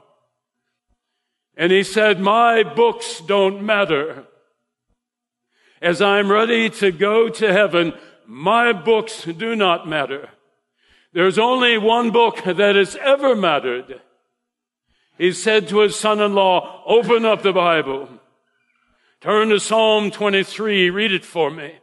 And 1.58 1.74
he 1.74 1.84
said, 1.84 2.22
my 2.22 2.64
books 2.64 3.20
don't 3.20 3.66
matter. 3.66 4.28
As 5.82 6.02
I'm 6.02 6.32
ready 6.32 6.70
to 6.70 6.94
go 6.94 7.28
to 7.28 7.52
heaven, 7.52 7.92
my 8.32 8.72
books 8.72 9.26
do 9.26 9.58
not 9.58 9.86
matter. 9.86 10.30
There's 11.12 11.38
only 11.38 11.78
one 11.78 12.12
book 12.12 12.42
that 12.46 12.76
has 12.78 12.96
ever 12.96 13.36
mattered. 13.36 14.00
He 15.18 15.34
said 15.34 15.68
to 15.68 15.80
his 15.80 16.00
son-in-law, 16.00 16.84
open 16.86 17.26
up 17.26 17.42
the 17.42 17.52
Bible. 17.52 18.08
Turn 19.20 19.50
to 19.50 19.60
Psalm 19.60 20.12
23. 20.12 20.90
Read 20.90 21.12
it 21.12 21.26
for 21.26 21.52
me. 21.52 21.74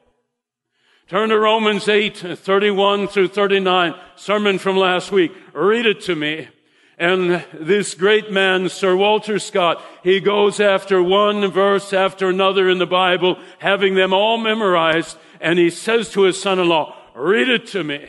Turn 1.06 1.28
to 1.28 1.38
Romans 1.38 1.86
8, 1.86 2.16
31 2.16 3.08
through 3.08 3.28
39. 3.28 3.94
Sermon 4.16 4.58
from 4.58 4.78
last 4.78 5.12
week. 5.12 5.32
Read 5.52 5.84
it 5.84 6.00
to 6.02 6.16
me. 6.16 6.48
And 6.96 7.44
this 7.52 7.94
great 7.94 8.32
man, 8.32 8.70
Sir 8.70 8.96
Walter 8.96 9.38
Scott, 9.38 9.82
he 10.02 10.18
goes 10.18 10.60
after 10.60 11.02
one 11.02 11.46
verse 11.50 11.92
after 11.92 12.30
another 12.30 12.70
in 12.70 12.78
the 12.78 12.86
Bible, 12.86 13.38
having 13.58 13.94
them 13.94 14.14
all 14.14 14.38
memorized, 14.38 15.16
and 15.40 15.58
he 15.58 15.70
says 15.70 16.10
to 16.10 16.22
his 16.22 16.40
son-in-law, 16.40 16.94
read 17.14 17.48
it 17.48 17.66
to 17.68 17.84
me. 17.84 18.08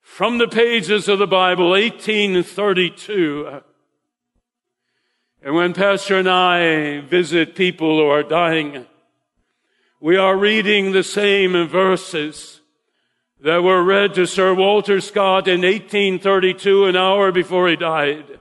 From 0.00 0.38
the 0.38 0.48
pages 0.48 1.08
of 1.08 1.18
the 1.18 1.26
Bible, 1.26 1.70
1832. 1.70 3.60
And 5.42 5.54
when 5.54 5.74
Pastor 5.74 6.18
and 6.18 6.28
I 6.28 7.00
visit 7.00 7.54
people 7.54 7.98
who 7.98 8.06
are 8.06 8.22
dying, 8.22 8.86
we 10.00 10.16
are 10.16 10.36
reading 10.36 10.92
the 10.92 11.04
same 11.04 11.66
verses 11.68 12.60
that 13.40 13.62
were 13.62 13.84
read 13.84 14.14
to 14.14 14.26
Sir 14.26 14.54
Walter 14.54 15.00
Scott 15.00 15.46
in 15.46 15.60
1832, 15.62 16.86
an 16.86 16.96
hour 16.96 17.30
before 17.30 17.68
he 17.68 17.76
died. 17.76 18.40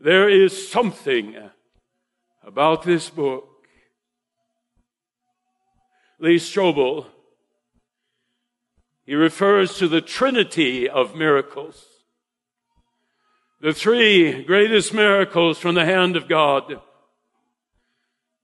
There 0.00 0.28
is 0.28 0.70
something 0.70 1.36
about 2.44 2.84
this 2.84 3.10
book. 3.10 3.47
Lee 6.20 6.36
Strobel, 6.36 7.06
he 9.04 9.14
refers 9.14 9.78
to 9.78 9.88
the 9.88 10.00
trinity 10.00 10.88
of 10.88 11.14
miracles. 11.14 11.86
The 13.60 13.72
three 13.72 14.44
greatest 14.44 14.92
miracles 14.92 15.58
from 15.58 15.74
the 15.74 15.84
hand 15.84 16.16
of 16.16 16.28
God. 16.28 16.80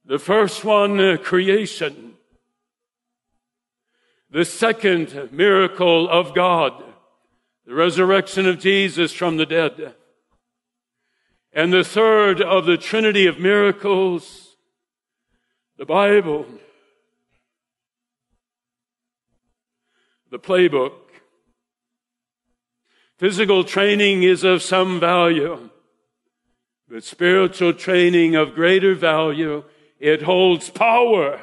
The 0.05 0.19
first 0.19 0.65
one, 0.65 1.01
uh, 1.01 1.17
creation. 1.17 2.15
The 4.31 4.45
second 4.45 5.31
miracle 5.33 6.09
of 6.09 6.35
God, 6.35 6.83
the 7.67 7.75
resurrection 7.75 8.47
of 8.47 8.59
Jesus 8.59 9.13
from 9.13 9.37
the 9.37 9.47
dead. 9.47 9.95
And 11.53 11.73
the 11.73 11.85
third 11.85 12.41
of 12.41 12.67
the 12.67 12.77
Trinity 12.77 13.27
of 13.27 13.39
miracles, 13.39 14.57
the 15.79 15.87
Bible, 15.87 16.47
the 20.35 20.39
playbook. 20.41 20.95
Physical 23.19 23.63
training 23.63 24.25
is 24.25 24.43
of 24.43 24.63
some 24.63 24.99
value, 24.99 25.71
but 26.89 27.05
spiritual 27.05 27.73
training 27.73 28.35
of 28.35 28.57
greater 28.57 28.97
value. 28.97 29.63
It 30.01 30.23
holds 30.23 30.71
power 30.71 31.41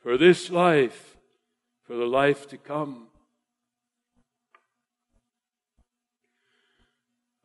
for 0.00 0.18
this 0.18 0.50
life, 0.50 1.16
for 1.84 1.94
the 1.94 2.04
life 2.04 2.48
to 2.48 2.56
come. 2.56 3.06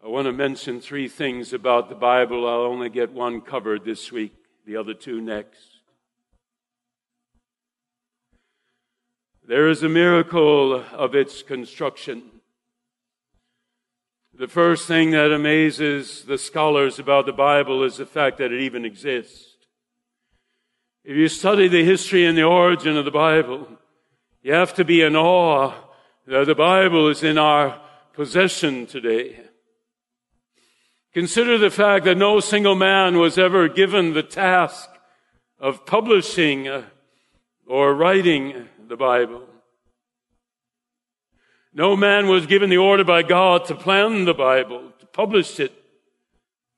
I 0.03 0.07
want 0.07 0.25
to 0.25 0.33
mention 0.33 0.81
three 0.81 1.07
things 1.07 1.53
about 1.53 1.87
the 1.87 1.95
Bible. 1.95 2.47
I'll 2.47 2.61
only 2.61 2.89
get 2.89 3.11
one 3.11 3.41
covered 3.41 3.85
this 3.85 4.11
week, 4.11 4.33
the 4.65 4.77
other 4.77 4.95
two 4.95 5.21
next. 5.21 5.76
There 9.47 9.69
is 9.69 9.81
a 9.81 9.87
miracle 9.87 10.73
of 10.75 11.15
its 11.15 11.41
construction. 11.41 12.21
The 14.37 14.49
first 14.49 14.89
thing 14.89 15.11
that 15.11 15.31
amazes 15.31 16.23
the 16.23 16.37
scholars 16.37 16.99
about 16.99 17.25
the 17.25 17.31
Bible 17.31 17.83
is 17.83 17.95
the 17.95 18.05
fact 18.05 18.39
that 18.39 18.51
it 18.51 18.59
even 18.59 18.83
exists. 18.83 19.55
If 21.05 21.15
you 21.15 21.29
study 21.29 21.69
the 21.69 21.85
history 21.85 22.25
and 22.25 22.37
the 22.37 22.43
origin 22.43 22.97
of 22.97 23.05
the 23.05 23.11
Bible, 23.11 23.69
you 24.43 24.51
have 24.51 24.73
to 24.73 24.83
be 24.83 25.01
in 25.01 25.15
awe 25.15 25.71
that 26.27 26.45
the 26.45 26.53
Bible 26.53 27.07
is 27.07 27.23
in 27.23 27.37
our 27.37 27.79
possession 28.11 28.85
today. 28.85 29.39
Consider 31.13 31.57
the 31.57 31.71
fact 31.71 32.03
that 32.03 32.17
no 32.17 32.41
single 32.41 32.75
man 32.75 33.17
was 33.17 33.37
ever 33.37 33.69
given 33.69 34.13
the 34.13 34.23
task 34.23 34.89
of 35.57 35.85
publishing 35.85 36.67
uh, 36.67 36.83
or 37.65 37.95
writing 37.95 38.67
the 38.87 38.95
Bible. 38.95 39.43
No 41.73 41.95
man 41.95 42.27
was 42.27 42.47
given 42.47 42.69
the 42.69 42.77
order 42.77 43.03
by 43.03 43.21
God 43.21 43.65
to 43.65 43.75
plan 43.75 44.25
the 44.25 44.33
Bible, 44.33 44.91
to 44.99 45.05
publish 45.05 45.59
it 45.59 45.73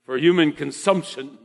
for 0.04 0.18
human 0.18 0.52
consumption. 0.52 1.38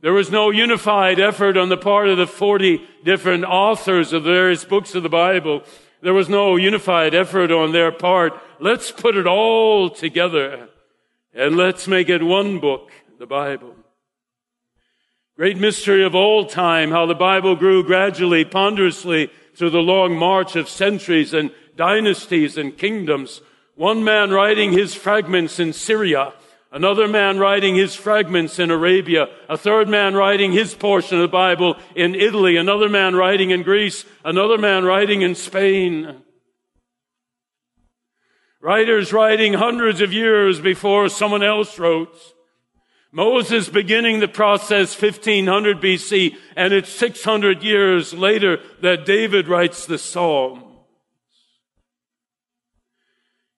There 0.00 0.12
was 0.12 0.30
no 0.30 0.50
unified 0.50 1.20
effort 1.20 1.56
on 1.56 1.68
the 1.68 1.76
part 1.76 2.08
of 2.08 2.18
the 2.18 2.26
40 2.26 2.86
different 3.04 3.44
authors 3.44 4.12
of 4.12 4.24
the 4.24 4.32
various 4.32 4.64
books 4.64 4.94
of 4.94 5.02
the 5.02 5.08
Bible. 5.08 5.62
There 6.02 6.14
was 6.14 6.28
no 6.28 6.56
unified 6.56 7.14
effort 7.14 7.52
on 7.52 7.72
their 7.72 7.92
part. 7.92 8.32
Let's 8.58 8.90
put 8.90 9.16
it 9.16 9.26
all 9.26 9.90
together 9.90 10.68
and 11.32 11.56
let's 11.56 11.86
make 11.86 12.08
it 12.08 12.22
one 12.22 12.58
book, 12.58 12.90
the 13.18 13.26
Bible. 13.26 13.76
Great 15.40 15.56
mystery 15.56 16.04
of 16.04 16.14
all 16.14 16.44
time, 16.44 16.90
how 16.90 17.06
the 17.06 17.14
Bible 17.14 17.56
grew 17.56 17.82
gradually, 17.82 18.44
ponderously 18.44 19.30
through 19.54 19.70
the 19.70 19.78
long 19.78 20.14
march 20.14 20.54
of 20.54 20.68
centuries 20.68 21.32
and 21.32 21.50
dynasties 21.76 22.58
and 22.58 22.76
kingdoms. 22.76 23.40
One 23.74 24.04
man 24.04 24.32
writing 24.32 24.72
his 24.72 24.94
fragments 24.94 25.58
in 25.58 25.72
Syria, 25.72 26.34
another 26.70 27.08
man 27.08 27.38
writing 27.38 27.74
his 27.74 27.94
fragments 27.94 28.58
in 28.58 28.70
Arabia, 28.70 29.28
a 29.48 29.56
third 29.56 29.88
man 29.88 30.12
writing 30.12 30.52
his 30.52 30.74
portion 30.74 31.16
of 31.16 31.22
the 31.22 31.28
Bible 31.28 31.78
in 31.96 32.14
Italy, 32.14 32.58
another 32.58 32.90
man 32.90 33.16
writing 33.16 33.48
in 33.48 33.62
Greece, 33.62 34.04
another 34.22 34.58
man 34.58 34.84
writing 34.84 35.22
in 35.22 35.34
Spain. 35.34 36.16
Writers 38.60 39.10
writing 39.10 39.54
hundreds 39.54 40.02
of 40.02 40.12
years 40.12 40.60
before 40.60 41.08
someone 41.08 41.42
else 41.42 41.78
wrote. 41.78 42.14
Moses 43.12 43.68
beginning 43.68 44.20
the 44.20 44.28
process 44.28 45.00
1500 45.00 45.80
BC, 45.80 46.36
and 46.54 46.72
it's 46.72 46.90
600 46.90 47.62
years 47.62 48.14
later 48.14 48.60
that 48.82 49.04
David 49.04 49.48
writes 49.48 49.84
the 49.86 49.98
Psalms. 49.98 50.62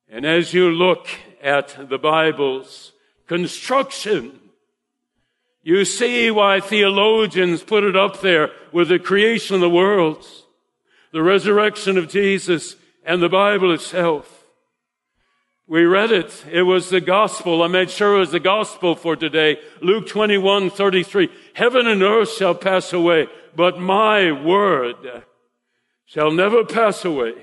And 0.09 0.25
as 0.27 0.55
you 0.55 0.71
look 0.71 1.07
at 1.43 1.88
the 1.88 1.99
Bible's 1.99 2.93
construction, 3.27 4.38
you 5.62 5.85
see 5.85 6.31
why 6.31 6.61
theologians 6.61 7.62
put 7.62 7.85
it 7.85 7.97
up 7.97 8.21
there 8.21 8.51
with 8.73 8.88
the 8.88 8.99
creation 8.99 9.55
of 9.55 9.61
the 9.61 9.71
world, 9.71 10.27
the 11.12 11.23
resurrection 11.23 11.99
of 11.99 12.09
Jesus, 12.09 12.77
and 13.05 13.23
the 13.23 13.29
Bible 13.29 13.73
itself. 13.73 14.42
We 15.66 15.85
read 15.85 16.11
it. 16.11 16.44
It 16.51 16.62
was 16.62 16.90
the 16.90 17.01
gospel. 17.01 17.62
I 17.62 17.68
made 17.68 17.90
sure 17.90 18.16
it 18.16 18.20
was 18.20 18.33
the 18.33 18.40
gospel 18.40 18.94
for 18.94 19.16
today. 19.16 19.59
Luke 19.81 20.09
21, 20.09 20.70
33. 20.70 21.29
Heaven 21.55 21.87
and 21.87 22.03
earth 22.03 22.33
shall 22.33 22.55
pass 22.55 22.92
away, 22.92 23.29
but 23.55 23.79
my 23.79 24.33
word 24.33 25.22
shall 26.05 26.31
never 26.31 26.64
pass 26.64 27.05
away. 27.05 27.35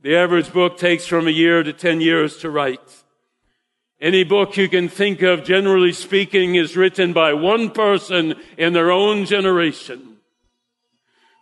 The 0.00 0.16
average 0.16 0.52
book 0.52 0.78
takes 0.78 1.06
from 1.06 1.26
a 1.26 1.32
year 1.32 1.62
to 1.62 1.72
10 1.72 2.00
years 2.00 2.38
to 2.38 2.50
write. 2.50 3.04
Any 4.00 4.22
book 4.22 4.56
you 4.56 4.68
can 4.68 4.88
think 4.88 5.22
of, 5.22 5.44
generally 5.44 5.92
speaking, 5.92 6.54
is 6.54 6.76
written 6.76 7.12
by 7.12 7.32
one 7.34 7.70
person 7.70 8.36
in 8.56 8.72
their 8.72 8.92
own 8.92 9.26
generation. 9.26 10.18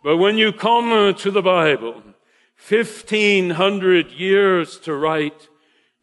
But 0.03 0.17
when 0.17 0.37
you 0.37 0.51
come 0.51 1.13
to 1.13 1.31
the 1.31 1.43
Bible, 1.43 2.01
1500 2.57 4.11
years 4.11 4.79
to 4.79 4.93
write 4.93 5.47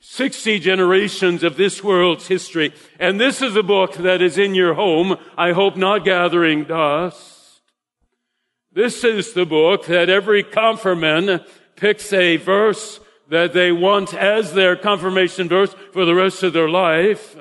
60 0.01 0.59
generations 0.59 1.43
of 1.43 1.57
this 1.57 1.83
world's 1.83 2.29
history. 2.29 2.75
And 2.99 3.19
this 3.19 3.41
is 3.41 3.57
a 3.57 3.63
book 3.63 3.95
that 3.95 4.21
is 4.21 4.37
in 4.37 4.55
your 4.55 4.75
home. 4.75 5.17
I 5.37 5.53
hope 5.53 5.77
not 5.77 6.05
gathering 6.05 6.65
dust. 6.65 7.61
This 8.73 9.05
is 9.05 9.33
the 9.33 9.47
book 9.47 9.87
that 9.87 10.11
every 10.11 10.43
confirmand 10.43 11.45
picks 11.77 12.13
a 12.13 12.37
verse 12.37 13.01
that 13.29 13.53
they 13.53 13.73
want 13.73 14.13
as 14.13 14.53
their 14.53 14.77
confirmation 14.77 15.49
verse 15.49 15.75
for 15.93 16.05
the 16.05 16.15
rest 16.15 16.43
of 16.43 16.53
their 16.53 16.69
life. 16.69 17.37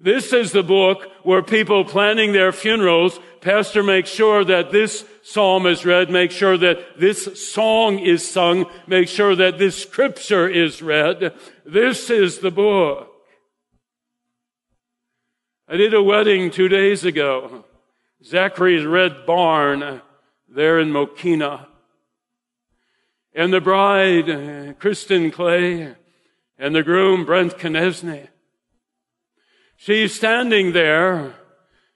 This 0.00 0.32
is 0.32 0.52
the 0.52 0.62
book 0.62 1.10
where 1.22 1.42
people 1.42 1.84
planning 1.84 2.32
their 2.32 2.52
funerals, 2.52 3.18
pastor 3.40 3.82
makes 3.82 4.10
sure 4.10 4.44
that 4.44 4.70
this 4.70 5.04
psalm 5.22 5.66
is 5.66 5.86
read, 5.86 6.10
make 6.10 6.30
sure 6.30 6.58
that 6.58 7.00
this 7.00 7.50
song 7.50 7.98
is 7.98 8.28
sung, 8.28 8.66
make 8.86 9.08
sure 9.08 9.34
that 9.34 9.58
this 9.58 9.80
scripture 9.80 10.48
is 10.48 10.82
read. 10.82 11.32
This 11.64 12.10
is 12.10 12.40
the 12.40 12.50
book. 12.50 13.10
I 15.68 15.76
did 15.76 15.94
a 15.94 16.02
wedding 16.02 16.50
two 16.50 16.68
days 16.68 17.04
ago. 17.04 17.64
Zachary's 18.24 18.84
Red 18.84 19.26
Barn 19.26 20.02
there 20.48 20.78
in 20.78 20.90
Mokena. 20.90 21.66
And 23.34 23.52
the 23.52 23.60
bride, 23.60 24.78
Kristen 24.78 25.30
Clay, 25.30 25.94
and 26.58 26.74
the 26.74 26.82
groom, 26.82 27.24
Brent 27.24 27.58
Knesne. 27.58 28.28
She's 29.76 30.14
standing 30.14 30.72
there. 30.72 31.34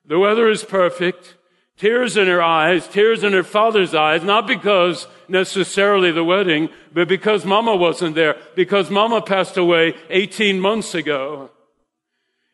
The 0.04 0.18
weather 0.18 0.48
is 0.48 0.64
perfect. 0.64 1.36
Tears 1.76 2.18
in 2.18 2.26
her 2.26 2.42
eyes, 2.42 2.86
tears 2.86 3.24
in 3.24 3.32
her 3.32 3.42
father's 3.42 3.94
eyes, 3.94 4.22
not 4.22 4.46
because 4.46 5.06
necessarily 5.28 6.12
the 6.12 6.24
wedding, 6.24 6.68
but 6.92 7.08
because 7.08 7.46
mama 7.46 7.74
wasn't 7.74 8.14
there, 8.14 8.36
because 8.54 8.90
mama 8.90 9.22
passed 9.22 9.56
away 9.56 9.94
18 10.10 10.60
months 10.60 10.94
ago. 10.94 11.50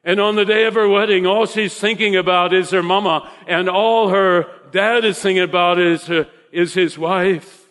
And 0.04 0.20
on 0.20 0.36
the 0.36 0.44
day 0.44 0.66
of 0.66 0.74
her 0.74 0.88
wedding, 0.88 1.26
all 1.26 1.46
she's 1.46 1.76
thinking 1.76 2.14
about 2.14 2.54
is 2.54 2.70
her 2.70 2.84
mama, 2.84 3.28
and 3.48 3.68
all 3.68 4.10
her 4.10 4.46
dad 4.70 5.04
is 5.04 5.18
thinking 5.18 5.42
about 5.42 5.80
is, 5.80 6.06
her, 6.06 6.28
is 6.52 6.74
his 6.74 6.96
wife. 6.96 7.68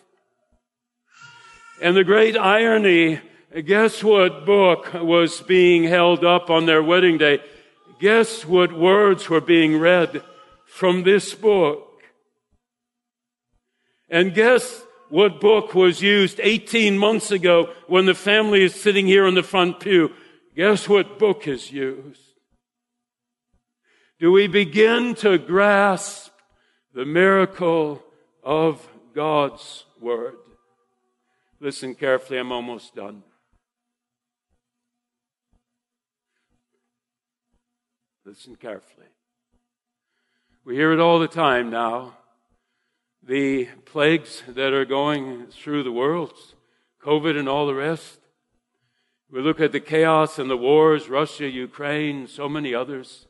And 1.80 1.96
the 1.96 2.04
great 2.04 2.36
irony 2.36 3.20
Guess 3.64 4.04
what 4.04 4.44
book 4.44 4.92
was 4.92 5.40
being 5.40 5.84
held 5.84 6.26
up 6.26 6.50
on 6.50 6.66
their 6.66 6.82
wedding 6.82 7.16
day? 7.16 7.38
Guess 7.98 8.44
what 8.44 8.70
words 8.70 9.30
were 9.30 9.40
being 9.40 9.78
read 9.78 10.22
from 10.66 11.04
this 11.04 11.34
book? 11.34 12.02
And 14.10 14.34
guess 14.34 14.82
what 15.08 15.40
book 15.40 15.74
was 15.74 16.02
used 16.02 16.38
18 16.42 16.98
months 16.98 17.30
ago 17.30 17.72
when 17.86 18.04
the 18.04 18.14
family 18.14 18.62
is 18.62 18.74
sitting 18.74 19.06
here 19.06 19.26
in 19.26 19.34
the 19.34 19.42
front 19.42 19.80
pew? 19.80 20.12
Guess 20.54 20.86
what 20.86 21.18
book 21.18 21.48
is 21.48 21.72
used? 21.72 22.20
Do 24.20 24.32
we 24.32 24.48
begin 24.48 25.14
to 25.16 25.38
grasp 25.38 26.30
the 26.92 27.06
miracle 27.06 28.02
of 28.42 28.86
God's 29.14 29.84
Word? 29.98 30.36
Listen 31.58 31.94
carefully, 31.94 32.38
I'm 32.38 32.52
almost 32.52 32.94
done. 32.94 33.22
Listen 38.26 38.56
carefully. 38.56 39.06
We 40.64 40.74
hear 40.74 40.90
it 40.92 40.98
all 40.98 41.20
the 41.20 41.28
time 41.28 41.70
now. 41.70 42.14
The 43.22 43.66
plagues 43.84 44.42
that 44.48 44.72
are 44.72 44.84
going 44.84 45.46
through 45.46 45.84
the 45.84 45.92
world, 45.92 46.32
COVID 47.00 47.38
and 47.38 47.48
all 47.48 47.68
the 47.68 47.74
rest. 47.74 48.18
We 49.30 49.40
look 49.40 49.60
at 49.60 49.70
the 49.70 49.78
chaos 49.78 50.40
and 50.40 50.50
the 50.50 50.56
wars, 50.56 51.08
Russia, 51.08 51.48
Ukraine, 51.48 52.26
so 52.26 52.48
many 52.48 52.74
others. 52.74 53.28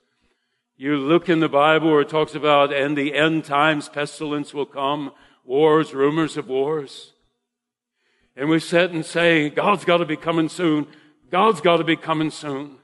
You 0.79 0.97
look 0.97 1.29
in 1.29 1.41
the 1.41 1.49
Bible 1.51 1.91
where 1.91 2.01
it 2.01 2.09
talks 2.09 2.35
about, 2.35 2.73
and 2.73 2.97
the 2.97 3.15
end 3.15 3.45
times, 3.45 3.91
pestilence 3.91 4.55
will 4.55 4.65
come, 4.65 5.13
wars, 5.45 5.93
rumors 5.93 6.39
of 6.39 6.49
wars. 6.49 7.13
And 8.35 8.49
we 8.49 8.61
sit 8.61 8.93
and 8.93 9.05
say, 9.05 9.51
God's 9.51 9.85
got 9.85 9.99
to 9.99 10.07
be 10.07 10.17
coming 10.17 10.49
soon. 10.49 10.87
God's 11.31 11.61
got 11.61 11.77
to 11.77 11.85
be 11.85 11.97
coming 11.97 12.31
soon. 12.31 12.79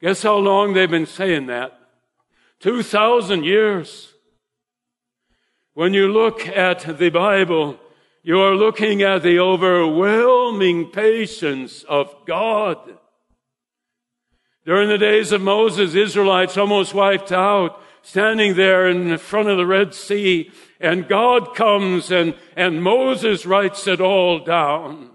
Guess 0.00 0.22
how 0.22 0.36
long 0.36 0.74
they've 0.74 0.90
been 0.90 1.06
saying 1.06 1.46
that? 1.46 1.78
2,000 2.60 3.44
years. 3.44 4.12
When 5.74 5.92
you 5.92 6.08
look 6.12 6.46
at 6.46 6.98
the 6.98 7.10
Bible, 7.10 7.78
you 8.22 8.40
are 8.40 8.54
looking 8.54 9.02
at 9.02 9.22
the 9.22 9.38
overwhelming 9.38 10.90
patience 10.90 11.82
of 11.84 12.14
God. 12.26 12.78
During 14.64 14.88
the 14.88 14.98
days 14.98 15.30
of 15.32 15.42
Moses, 15.42 15.94
Israelites 15.94 16.56
almost 16.56 16.94
wiped 16.94 17.32
out, 17.32 17.82
standing 18.02 18.54
there 18.54 18.88
in 18.88 19.18
front 19.18 19.48
of 19.48 19.58
the 19.58 19.66
Red 19.66 19.94
Sea, 19.94 20.50
and 20.80 21.08
God 21.08 21.54
comes 21.54 22.10
and, 22.10 22.34
and 22.56 22.82
Moses 22.82 23.44
writes 23.44 23.86
it 23.86 24.00
all 24.00 24.38
down. 24.38 25.10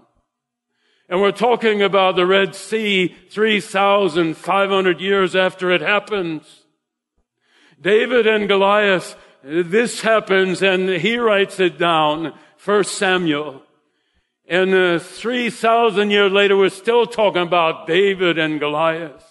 And 1.10 1.20
we're 1.20 1.32
talking 1.32 1.82
about 1.82 2.14
the 2.14 2.24
Red 2.24 2.54
Sea 2.54 3.08
3,500 3.30 5.00
years 5.00 5.34
after 5.34 5.72
it 5.72 5.80
happens. 5.80 6.64
David 7.80 8.28
and 8.28 8.46
Goliath, 8.46 9.16
this 9.42 10.02
happens 10.02 10.62
and 10.62 10.88
he 10.88 11.18
writes 11.18 11.58
it 11.58 11.78
down, 11.78 12.38
First 12.56 12.94
Samuel. 12.94 13.64
And 14.46 14.72
uh, 14.72 14.98
3,000 15.00 16.10
years 16.10 16.30
later, 16.30 16.56
we're 16.56 16.68
still 16.68 17.06
talking 17.06 17.42
about 17.42 17.88
David 17.88 18.38
and 18.38 18.60
Goliath. 18.60 19.26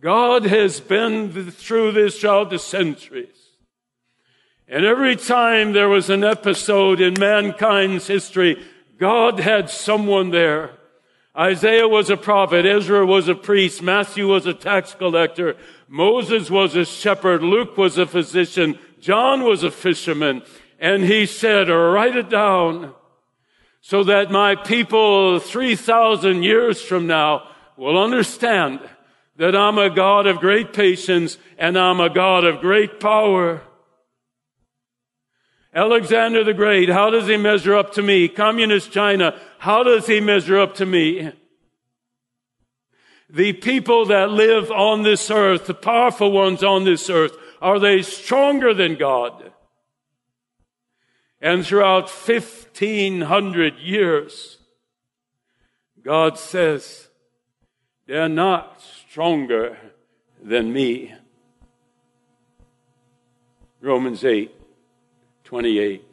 God 0.00 0.44
has 0.44 0.80
been 0.80 1.52
through 1.52 1.92
this 1.92 2.20
throughout 2.20 2.50
the 2.50 2.58
centuries. 2.58 3.33
And 4.74 4.84
every 4.84 5.14
time 5.14 5.72
there 5.72 5.88
was 5.88 6.10
an 6.10 6.24
episode 6.24 7.00
in 7.00 7.14
mankind's 7.16 8.08
history, 8.08 8.60
God 8.98 9.38
had 9.38 9.70
someone 9.70 10.30
there. 10.30 10.72
Isaiah 11.38 11.86
was 11.86 12.10
a 12.10 12.16
prophet, 12.16 12.66
Ezra 12.66 13.06
was 13.06 13.28
a 13.28 13.36
priest, 13.36 13.82
Matthew 13.82 14.26
was 14.26 14.46
a 14.46 14.52
tax 14.52 14.92
collector, 14.92 15.56
Moses 15.86 16.50
was 16.50 16.74
a 16.74 16.84
shepherd, 16.84 17.40
Luke 17.40 17.76
was 17.76 17.98
a 17.98 18.04
physician, 18.04 18.76
John 18.98 19.44
was 19.44 19.62
a 19.62 19.70
fisherman, 19.70 20.42
and 20.80 21.04
he 21.04 21.24
said, 21.24 21.68
write 21.68 22.16
it 22.16 22.28
down 22.28 22.94
so 23.80 24.02
that 24.02 24.32
my 24.32 24.56
people 24.56 25.38
3,000 25.38 26.42
years 26.42 26.82
from 26.82 27.06
now 27.06 27.46
will 27.76 27.96
understand 27.96 28.80
that 29.36 29.54
I'm 29.54 29.78
a 29.78 29.88
God 29.88 30.26
of 30.26 30.40
great 30.40 30.72
patience 30.72 31.38
and 31.58 31.78
I'm 31.78 32.00
a 32.00 32.10
God 32.10 32.42
of 32.42 32.60
great 32.60 32.98
power. 32.98 33.62
Alexander 35.74 36.44
the 36.44 36.54
Great, 36.54 36.88
how 36.88 37.10
does 37.10 37.26
he 37.26 37.36
measure 37.36 37.74
up 37.74 37.92
to 37.94 38.02
me? 38.02 38.28
Communist 38.28 38.92
China, 38.92 39.38
how 39.58 39.82
does 39.82 40.06
he 40.06 40.20
measure 40.20 40.58
up 40.58 40.76
to 40.76 40.86
me? 40.86 41.32
The 43.28 43.54
people 43.54 44.06
that 44.06 44.30
live 44.30 44.70
on 44.70 45.02
this 45.02 45.30
earth, 45.32 45.66
the 45.66 45.74
powerful 45.74 46.30
ones 46.30 46.62
on 46.62 46.84
this 46.84 47.10
earth, 47.10 47.36
are 47.60 47.80
they 47.80 48.02
stronger 48.02 48.72
than 48.72 48.94
God? 48.94 49.50
And 51.40 51.66
throughout 51.66 52.08
1500 52.08 53.78
years, 53.78 54.58
God 56.04 56.38
says, 56.38 57.08
they're 58.06 58.28
not 58.28 58.80
stronger 58.80 59.76
than 60.40 60.72
me. 60.72 61.14
Romans 63.80 64.24
8. 64.24 64.54
28. 65.54 66.04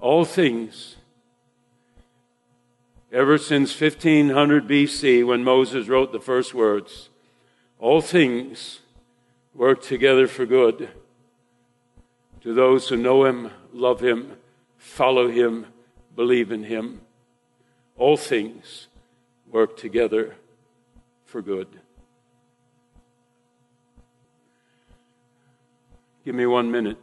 All 0.00 0.24
things, 0.24 0.94
ever 3.12 3.36
since 3.36 3.80
1500 3.80 4.68
BC, 4.68 5.26
when 5.26 5.42
Moses 5.42 5.88
wrote 5.88 6.12
the 6.12 6.20
first 6.20 6.54
words, 6.54 7.08
all 7.80 8.00
things 8.00 8.78
work 9.56 9.82
together 9.82 10.28
for 10.28 10.46
good 10.46 10.90
to 12.42 12.54
those 12.54 12.88
who 12.88 12.96
know 12.96 13.24
him, 13.24 13.50
love 13.72 13.98
him, 13.98 14.36
follow 14.76 15.26
him, 15.26 15.66
believe 16.14 16.52
in 16.52 16.62
him. 16.62 17.00
All 17.96 18.16
things 18.16 18.86
work 19.50 19.76
together 19.76 20.36
for 21.24 21.42
good. 21.42 21.66
Give 26.24 26.36
me 26.36 26.46
one 26.46 26.70
minute. 26.70 26.96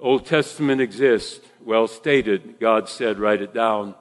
Old 0.00 0.26
Testament 0.26 0.80
exists, 0.80 1.40
well 1.64 1.88
stated. 1.88 2.60
God 2.60 2.88
said, 2.88 3.18
write 3.18 3.42
it 3.42 3.52
down. 3.52 3.94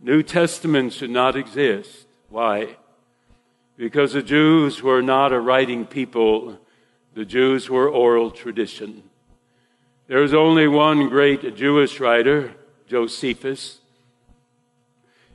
New 0.00 0.22
Testament 0.22 0.92
should 0.92 1.10
not 1.10 1.34
exist. 1.34 2.06
Why? 2.28 2.76
Because 3.76 4.12
the 4.12 4.22
Jews 4.22 4.82
were 4.82 5.02
not 5.02 5.32
a 5.32 5.40
writing 5.40 5.86
people. 5.86 6.58
The 7.14 7.24
Jews 7.24 7.70
were 7.70 7.88
oral 7.88 8.30
tradition. 8.30 9.02
There 10.08 10.22
is 10.22 10.34
only 10.34 10.68
one 10.68 11.08
great 11.08 11.56
Jewish 11.56 12.00
writer, 12.00 12.54
Josephus. 12.86 13.80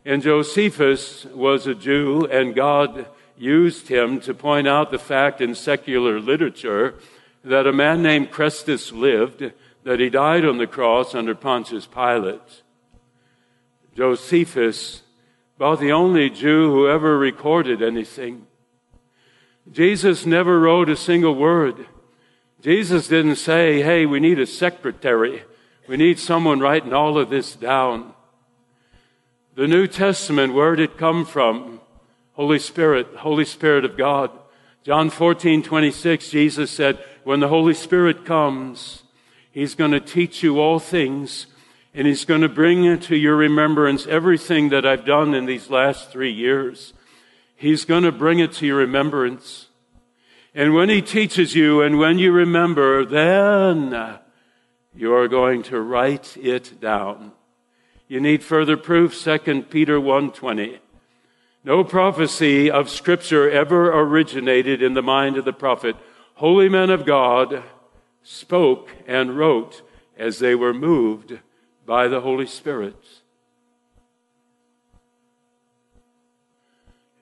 And 0.05 0.21
Josephus 0.21 1.25
was 1.25 1.65
a 1.65 1.75
Jew, 1.75 2.25
and 2.25 2.55
God 2.55 3.07
used 3.37 3.87
him 3.87 4.19
to 4.21 4.33
point 4.33 4.67
out 4.67 4.91
the 4.91 4.99
fact 4.99 5.41
in 5.41 5.55
secular 5.55 6.19
literature 6.19 6.95
that 7.43 7.67
a 7.67 7.73
man 7.73 8.01
named 8.01 8.31
Christus 8.31 8.91
lived 8.91 9.51
that 9.83 9.99
he 9.99 10.09
died 10.09 10.45
on 10.45 10.57
the 10.57 10.67
cross 10.67 11.13
under 11.13 11.35
Pontius 11.35 11.85
Pilate. 11.85 12.61
Josephus, 13.95 15.03
about 15.57 15.79
the 15.79 15.91
only 15.91 16.29
Jew 16.29 16.71
who 16.71 16.89
ever 16.89 17.17
recorded 17.17 17.81
anything. 17.81 18.47
Jesus 19.71 20.25
never 20.25 20.59
wrote 20.59 20.89
a 20.89 20.95
single 20.95 21.35
word. 21.35 21.85
Jesus 22.61 23.07
didn't 23.07 23.35
say, 23.35 23.81
hey, 23.81 24.05
we 24.05 24.19
need 24.19 24.39
a 24.39 24.45
secretary. 24.45 25.43
We 25.87 25.97
need 25.97 26.17
someone 26.17 26.59
writing 26.59 26.93
all 26.93 27.17
of 27.17 27.29
this 27.29 27.55
down. 27.55 28.13
The 29.55 29.67
New 29.67 29.85
Testament, 29.87 30.53
where 30.53 30.75
did 30.75 30.91
it 30.91 30.97
come 30.97 31.25
from? 31.25 31.81
Holy 32.33 32.59
Spirit, 32.59 33.07
Holy 33.17 33.45
Spirit 33.45 33.85
of 33.85 33.97
God. 33.97 34.31
John 34.83 35.09
14, 35.09 35.61
26, 35.61 36.29
Jesus 36.29 36.71
said, 36.71 37.03
when 37.23 37.39
the 37.39 37.47
Holy 37.47 37.73
Spirit 37.73 38.25
comes, 38.25 39.03
He's 39.51 39.75
going 39.75 39.91
to 39.91 39.99
teach 39.99 40.41
you 40.41 40.59
all 40.59 40.79
things, 40.79 41.45
and 41.93 42.07
He's 42.07 42.25
going 42.25 42.41
to 42.41 42.49
bring 42.49 42.85
into 42.85 43.15
your 43.15 43.35
remembrance 43.35 44.07
everything 44.07 44.69
that 44.69 44.85
I've 44.85 45.05
done 45.05 45.33
in 45.33 45.45
these 45.45 45.69
last 45.69 46.09
three 46.09 46.31
years. 46.31 46.93
He's 47.55 47.85
going 47.85 48.03
to 48.03 48.11
bring 48.11 48.39
it 48.39 48.51
to 48.53 48.65
your 48.65 48.77
remembrance. 48.77 49.67
And 50.55 50.73
when 50.73 50.89
He 50.89 51.01
teaches 51.01 51.55
you 51.55 51.81
and 51.81 51.99
when 51.99 52.19
you 52.19 52.31
remember, 52.31 53.05
then 53.05 54.19
you 54.95 55.13
are 55.13 55.27
going 55.27 55.63
to 55.63 55.79
write 55.79 56.35
it 56.37 56.79
down. 56.79 57.31
You 58.07 58.19
need 58.19 58.43
further 58.43 58.77
proof, 58.77 59.19
2 59.23 59.63
Peter 59.69 59.99
1.20. 59.99 60.79
No 61.63 61.83
prophecy 61.83 62.69
of 62.69 62.89
scripture 62.89 63.49
ever 63.49 63.89
originated 63.97 64.81
in 64.83 64.93
the 64.93 65.01
mind 65.01 65.37
of 65.37 65.45
the 65.45 65.53
prophet. 65.53 65.95
Holy 66.43 66.67
men 66.67 66.89
of 66.89 67.05
God 67.05 67.63
spoke 68.21 68.89
and 69.07 69.37
wrote 69.37 69.81
as 70.17 70.39
they 70.39 70.55
were 70.55 70.73
moved 70.73 71.39
by 71.85 72.09
the 72.09 72.19
Holy 72.19 72.47
Spirit. 72.47 73.01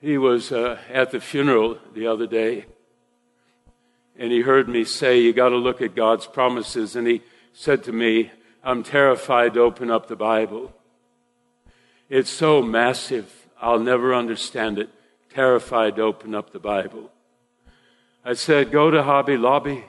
He 0.00 0.18
was 0.18 0.50
uh, 0.50 0.80
at 0.90 1.12
the 1.12 1.20
funeral 1.20 1.78
the 1.94 2.04
other 2.04 2.26
day, 2.26 2.66
and 4.18 4.32
he 4.32 4.40
heard 4.40 4.68
me 4.68 4.82
say, 4.82 5.20
You 5.20 5.32
got 5.32 5.50
to 5.50 5.56
look 5.56 5.80
at 5.80 5.94
God's 5.94 6.26
promises. 6.26 6.96
And 6.96 7.06
he 7.06 7.22
said 7.52 7.84
to 7.84 7.92
me, 7.92 8.32
I'm 8.64 8.82
terrified 8.82 9.54
to 9.54 9.60
open 9.60 9.88
up 9.88 10.08
the 10.08 10.16
Bible. 10.16 10.72
It's 12.08 12.28
so 12.28 12.60
massive, 12.60 13.46
I'll 13.60 13.78
never 13.78 14.16
understand 14.16 14.80
it. 14.80 14.90
Terrified 15.32 15.94
to 15.94 16.02
open 16.02 16.34
up 16.34 16.50
the 16.50 16.58
Bible. 16.58 17.11
I 18.24 18.34
said, 18.34 18.70
Go 18.70 18.90
to 18.90 19.02
Hobby 19.02 19.36
Lobby, 19.36 19.84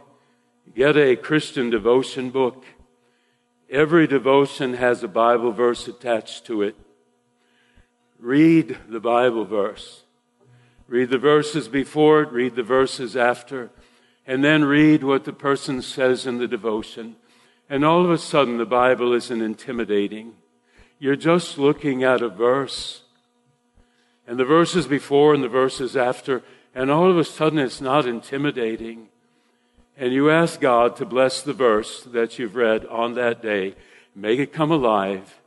get 0.75 0.97
a 0.97 1.15
Christian 1.15 1.69
devotion 1.69 2.31
book. 2.31 2.65
Every 3.69 4.07
devotion 4.07 4.73
has 4.73 5.03
a 5.03 5.07
Bible 5.07 5.51
verse 5.51 5.87
attached 5.87 6.45
to 6.45 6.63
it. 6.63 6.75
Read 8.19 8.77
the 8.89 8.99
Bible 8.99 9.45
verse. 9.45 10.03
Read 10.87 11.09
the 11.09 11.17
verses 11.17 11.67
before 11.67 12.21
it, 12.21 12.31
read 12.31 12.55
the 12.55 12.63
verses 12.63 13.15
after, 13.15 13.69
and 14.25 14.43
then 14.43 14.63
read 14.65 15.03
what 15.03 15.25
the 15.25 15.33
person 15.33 15.81
says 15.81 16.25
in 16.25 16.37
the 16.37 16.47
devotion. 16.47 17.15
And 17.69 17.85
all 17.85 18.03
of 18.03 18.11
a 18.11 18.17
sudden, 18.17 18.57
the 18.57 18.65
Bible 18.65 19.13
isn't 19.13 19.41
intimidating. 19.41 20.33
You're 20.99 21.15
just 21.15 21.57
looking 21.57 22.03
at 22.03 22.21
a 22.21 22.29
verse. 22.29 23.01
And 24.27 24.39
the 24.39 24.45
verses 24.45 24.87
before 24.87 25.33
and 25.33 25.43
the 25.43 25.49
verses 25.49 25.97
after, 25.97 26.43
and 26.75 26.89
all 26.89 27.09
of 27.09 27.17
a 27.17 27.23
sudden 27.23 27.59
it's 27.59 27.81
not 27.81 28.05
intimidating. 28.05 29.09
And 29.97 30.12
you 30.12 30.29
ask 30.29 30.59
God 30.59 30.95
to 30.97 31.05
bless 31.05 31.41
the 31.41 31.53
verse 31.53 32.01
that 32.03 32.39
you've 32.39 32.55
read 32.55 32.86
on 32.88 33.13
that 33.13 33.41
day, 33.41 33.75
make 34.15 34.39
it 34.39 34.53
come 34.53 34.71
alive 34.71 35.39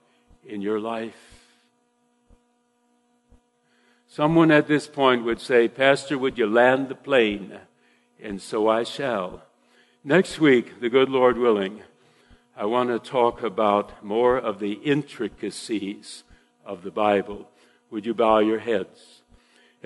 in 0.47 0.62
your 0.62 0.79
life. 0.79 1.27
Someone 4.07 4.51
at 4.51 4.69
this 4.69 4.87
point 4.87 5.25
would 5.25 5.41
say, 5.41 5.69
Pastor, 5.69 6.17
would 6.17 6.39
you 6.39 6.47
land 6.47 6.89
the 6.89 6.95
plane? 6.95 7.59
And 8.23 8.41
so 8.41 8.69
I 8.69 8.85
shall. 8.85 9.43
Next 10.03 10.41
week, 10.41 10.81
the 10.81 10.89
good 10.89 11.11
Lord 11.11 11.37
willing, 11.37 11.83
I 12.57 12.65
want 12.65 12.89
to 12.89 13.11
talk 13.11 13.43
about 13.43 14.03
more 14.03 14.39
of 14.39 14.61
the 14.61 14.75
intricacies 14.75 16.23
of 16.65 16.83
the 16.83 16.91
Bible. 16.91 17.51
Would 17.91 18.07
you 18.07 18.15
bow 18.15 18.39
your 18.39 18.61
heads? 18.61 19.16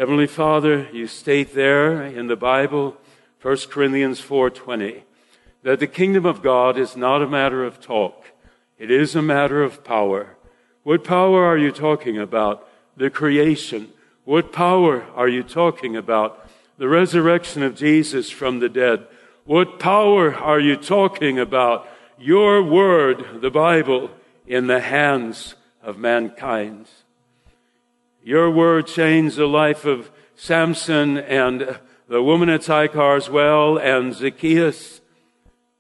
Heavenly 0.01 0.29
Father, 0.29 0.89
you 0.95 1.07
state 1.07 1.55
there 1.55 2.03
in 2.03 2.27
the 2.27 2.35
Bible, 2.35 2.97
1 3.43 3.69
Corinthians 3.69 4.19
4:20, 4.19 5.03
that 5.63 5.79
the 5.79 5.87
kingdom 5.87 6.25
of 6.25 6.41
God 6.41 6.79
is 6.79 6.97
not 6.97 7.21
a 7.21 7.29
matter 7.29 7.67
of 7.67 7.83
talk. 7.83 8.33
It 8.79 8.91
is 8.91 9.15
a 9.15 9.21
matter 9.21 9.63
of 9.63 9.85
power. 9.85 10.39
What 10.85 11.05
power 11.05 11.45
are 11.45 11.59
you 11.59 11.71
talking 11.71 12.17
about? 12.17 12.67
The 12.97 13.11
creation 13.11 13.93
what 14.25 14.53
power 14.53 15.05
are 15.15 15.29
you 15.29 15.43
talking 15.43 15.97
about? 15.97 16.49
The 16.79 16.89
resurrection 16.89 17.63
of 17.63 17.77
Jesus 17.77 18.31
from 18.31 18.61
the 18.61 18.71
dead. 18.71 19.07
What 19.45 19.79
power 19.79 20.35
are 20.35 20.61
you 20.61 20.77
talking 20.77 21.39
about? 21.39 21.87
Your 22.19 22.63
word, 22.63 23.43
the 23.43 23.51
Bible, 23.51 24.13
in 24.47 24.67
the 24.67 24.81
hands 24.81 25.57
of 25.83 25.99
mankind. 25.99 26.87
Your 28.23 28.51
word 28.51 28.87
changed 28.87 29.37
the 29.37 29.47
life 29.47 29.87
of 29.87 30.11
Samson 30.37 31.17
and 31.17 31.79
the 32.07 32.23
woman 32.23 32.51
at 32.51 32.63
Sychar's 32.63 33.31
well 33.31 33.79
and 33.79 34.13
Zacchaeus 34.13 35.01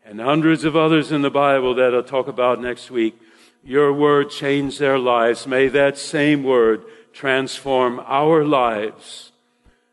and 0.04 0.20
hundreds 0.20 0.64
of 0.64 0.74
others 0.74 1.12
in 1.12 1.20
the 1.20 1.30
Bible 1.30 1.74
that 1.74 1.94
I'll 1.94 2.02
talk 2.02 2.28
about 2.28 2.60
next 2.60 2.90
week. 2.90 3.20
Your 3.62 3.92
word 3.92 4.30
changed 4.30 4.80
their 4.80 4.98
lives. 4.98 5.46
May 5.46 5.68
that 5.68 5.98
same 5.98 6.42
word 6.42 6.82
transform 7.12 8.00
our 8.06 8.42
lives. 8.42 9.32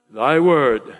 Thy 0.09 0.39
word, 0.39 0.97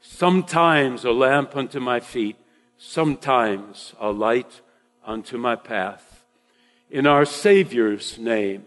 sometimes 0.00 1.04
a 1.04 1.10
lamp 1.10 1.56
unto 1.56 1.80
my 1.80 1.98
feet, 1.98 2.36
sometimes 2.78 3.92
a 3.98 4.10
light 4.12 4.60
unto 5.04 5.36
my 5.36 5.56
path. 5.56 6.24
In 6.90 7.08
our 7.08 7.24
Savior's 7.24 8.18
name, 8.18 8.66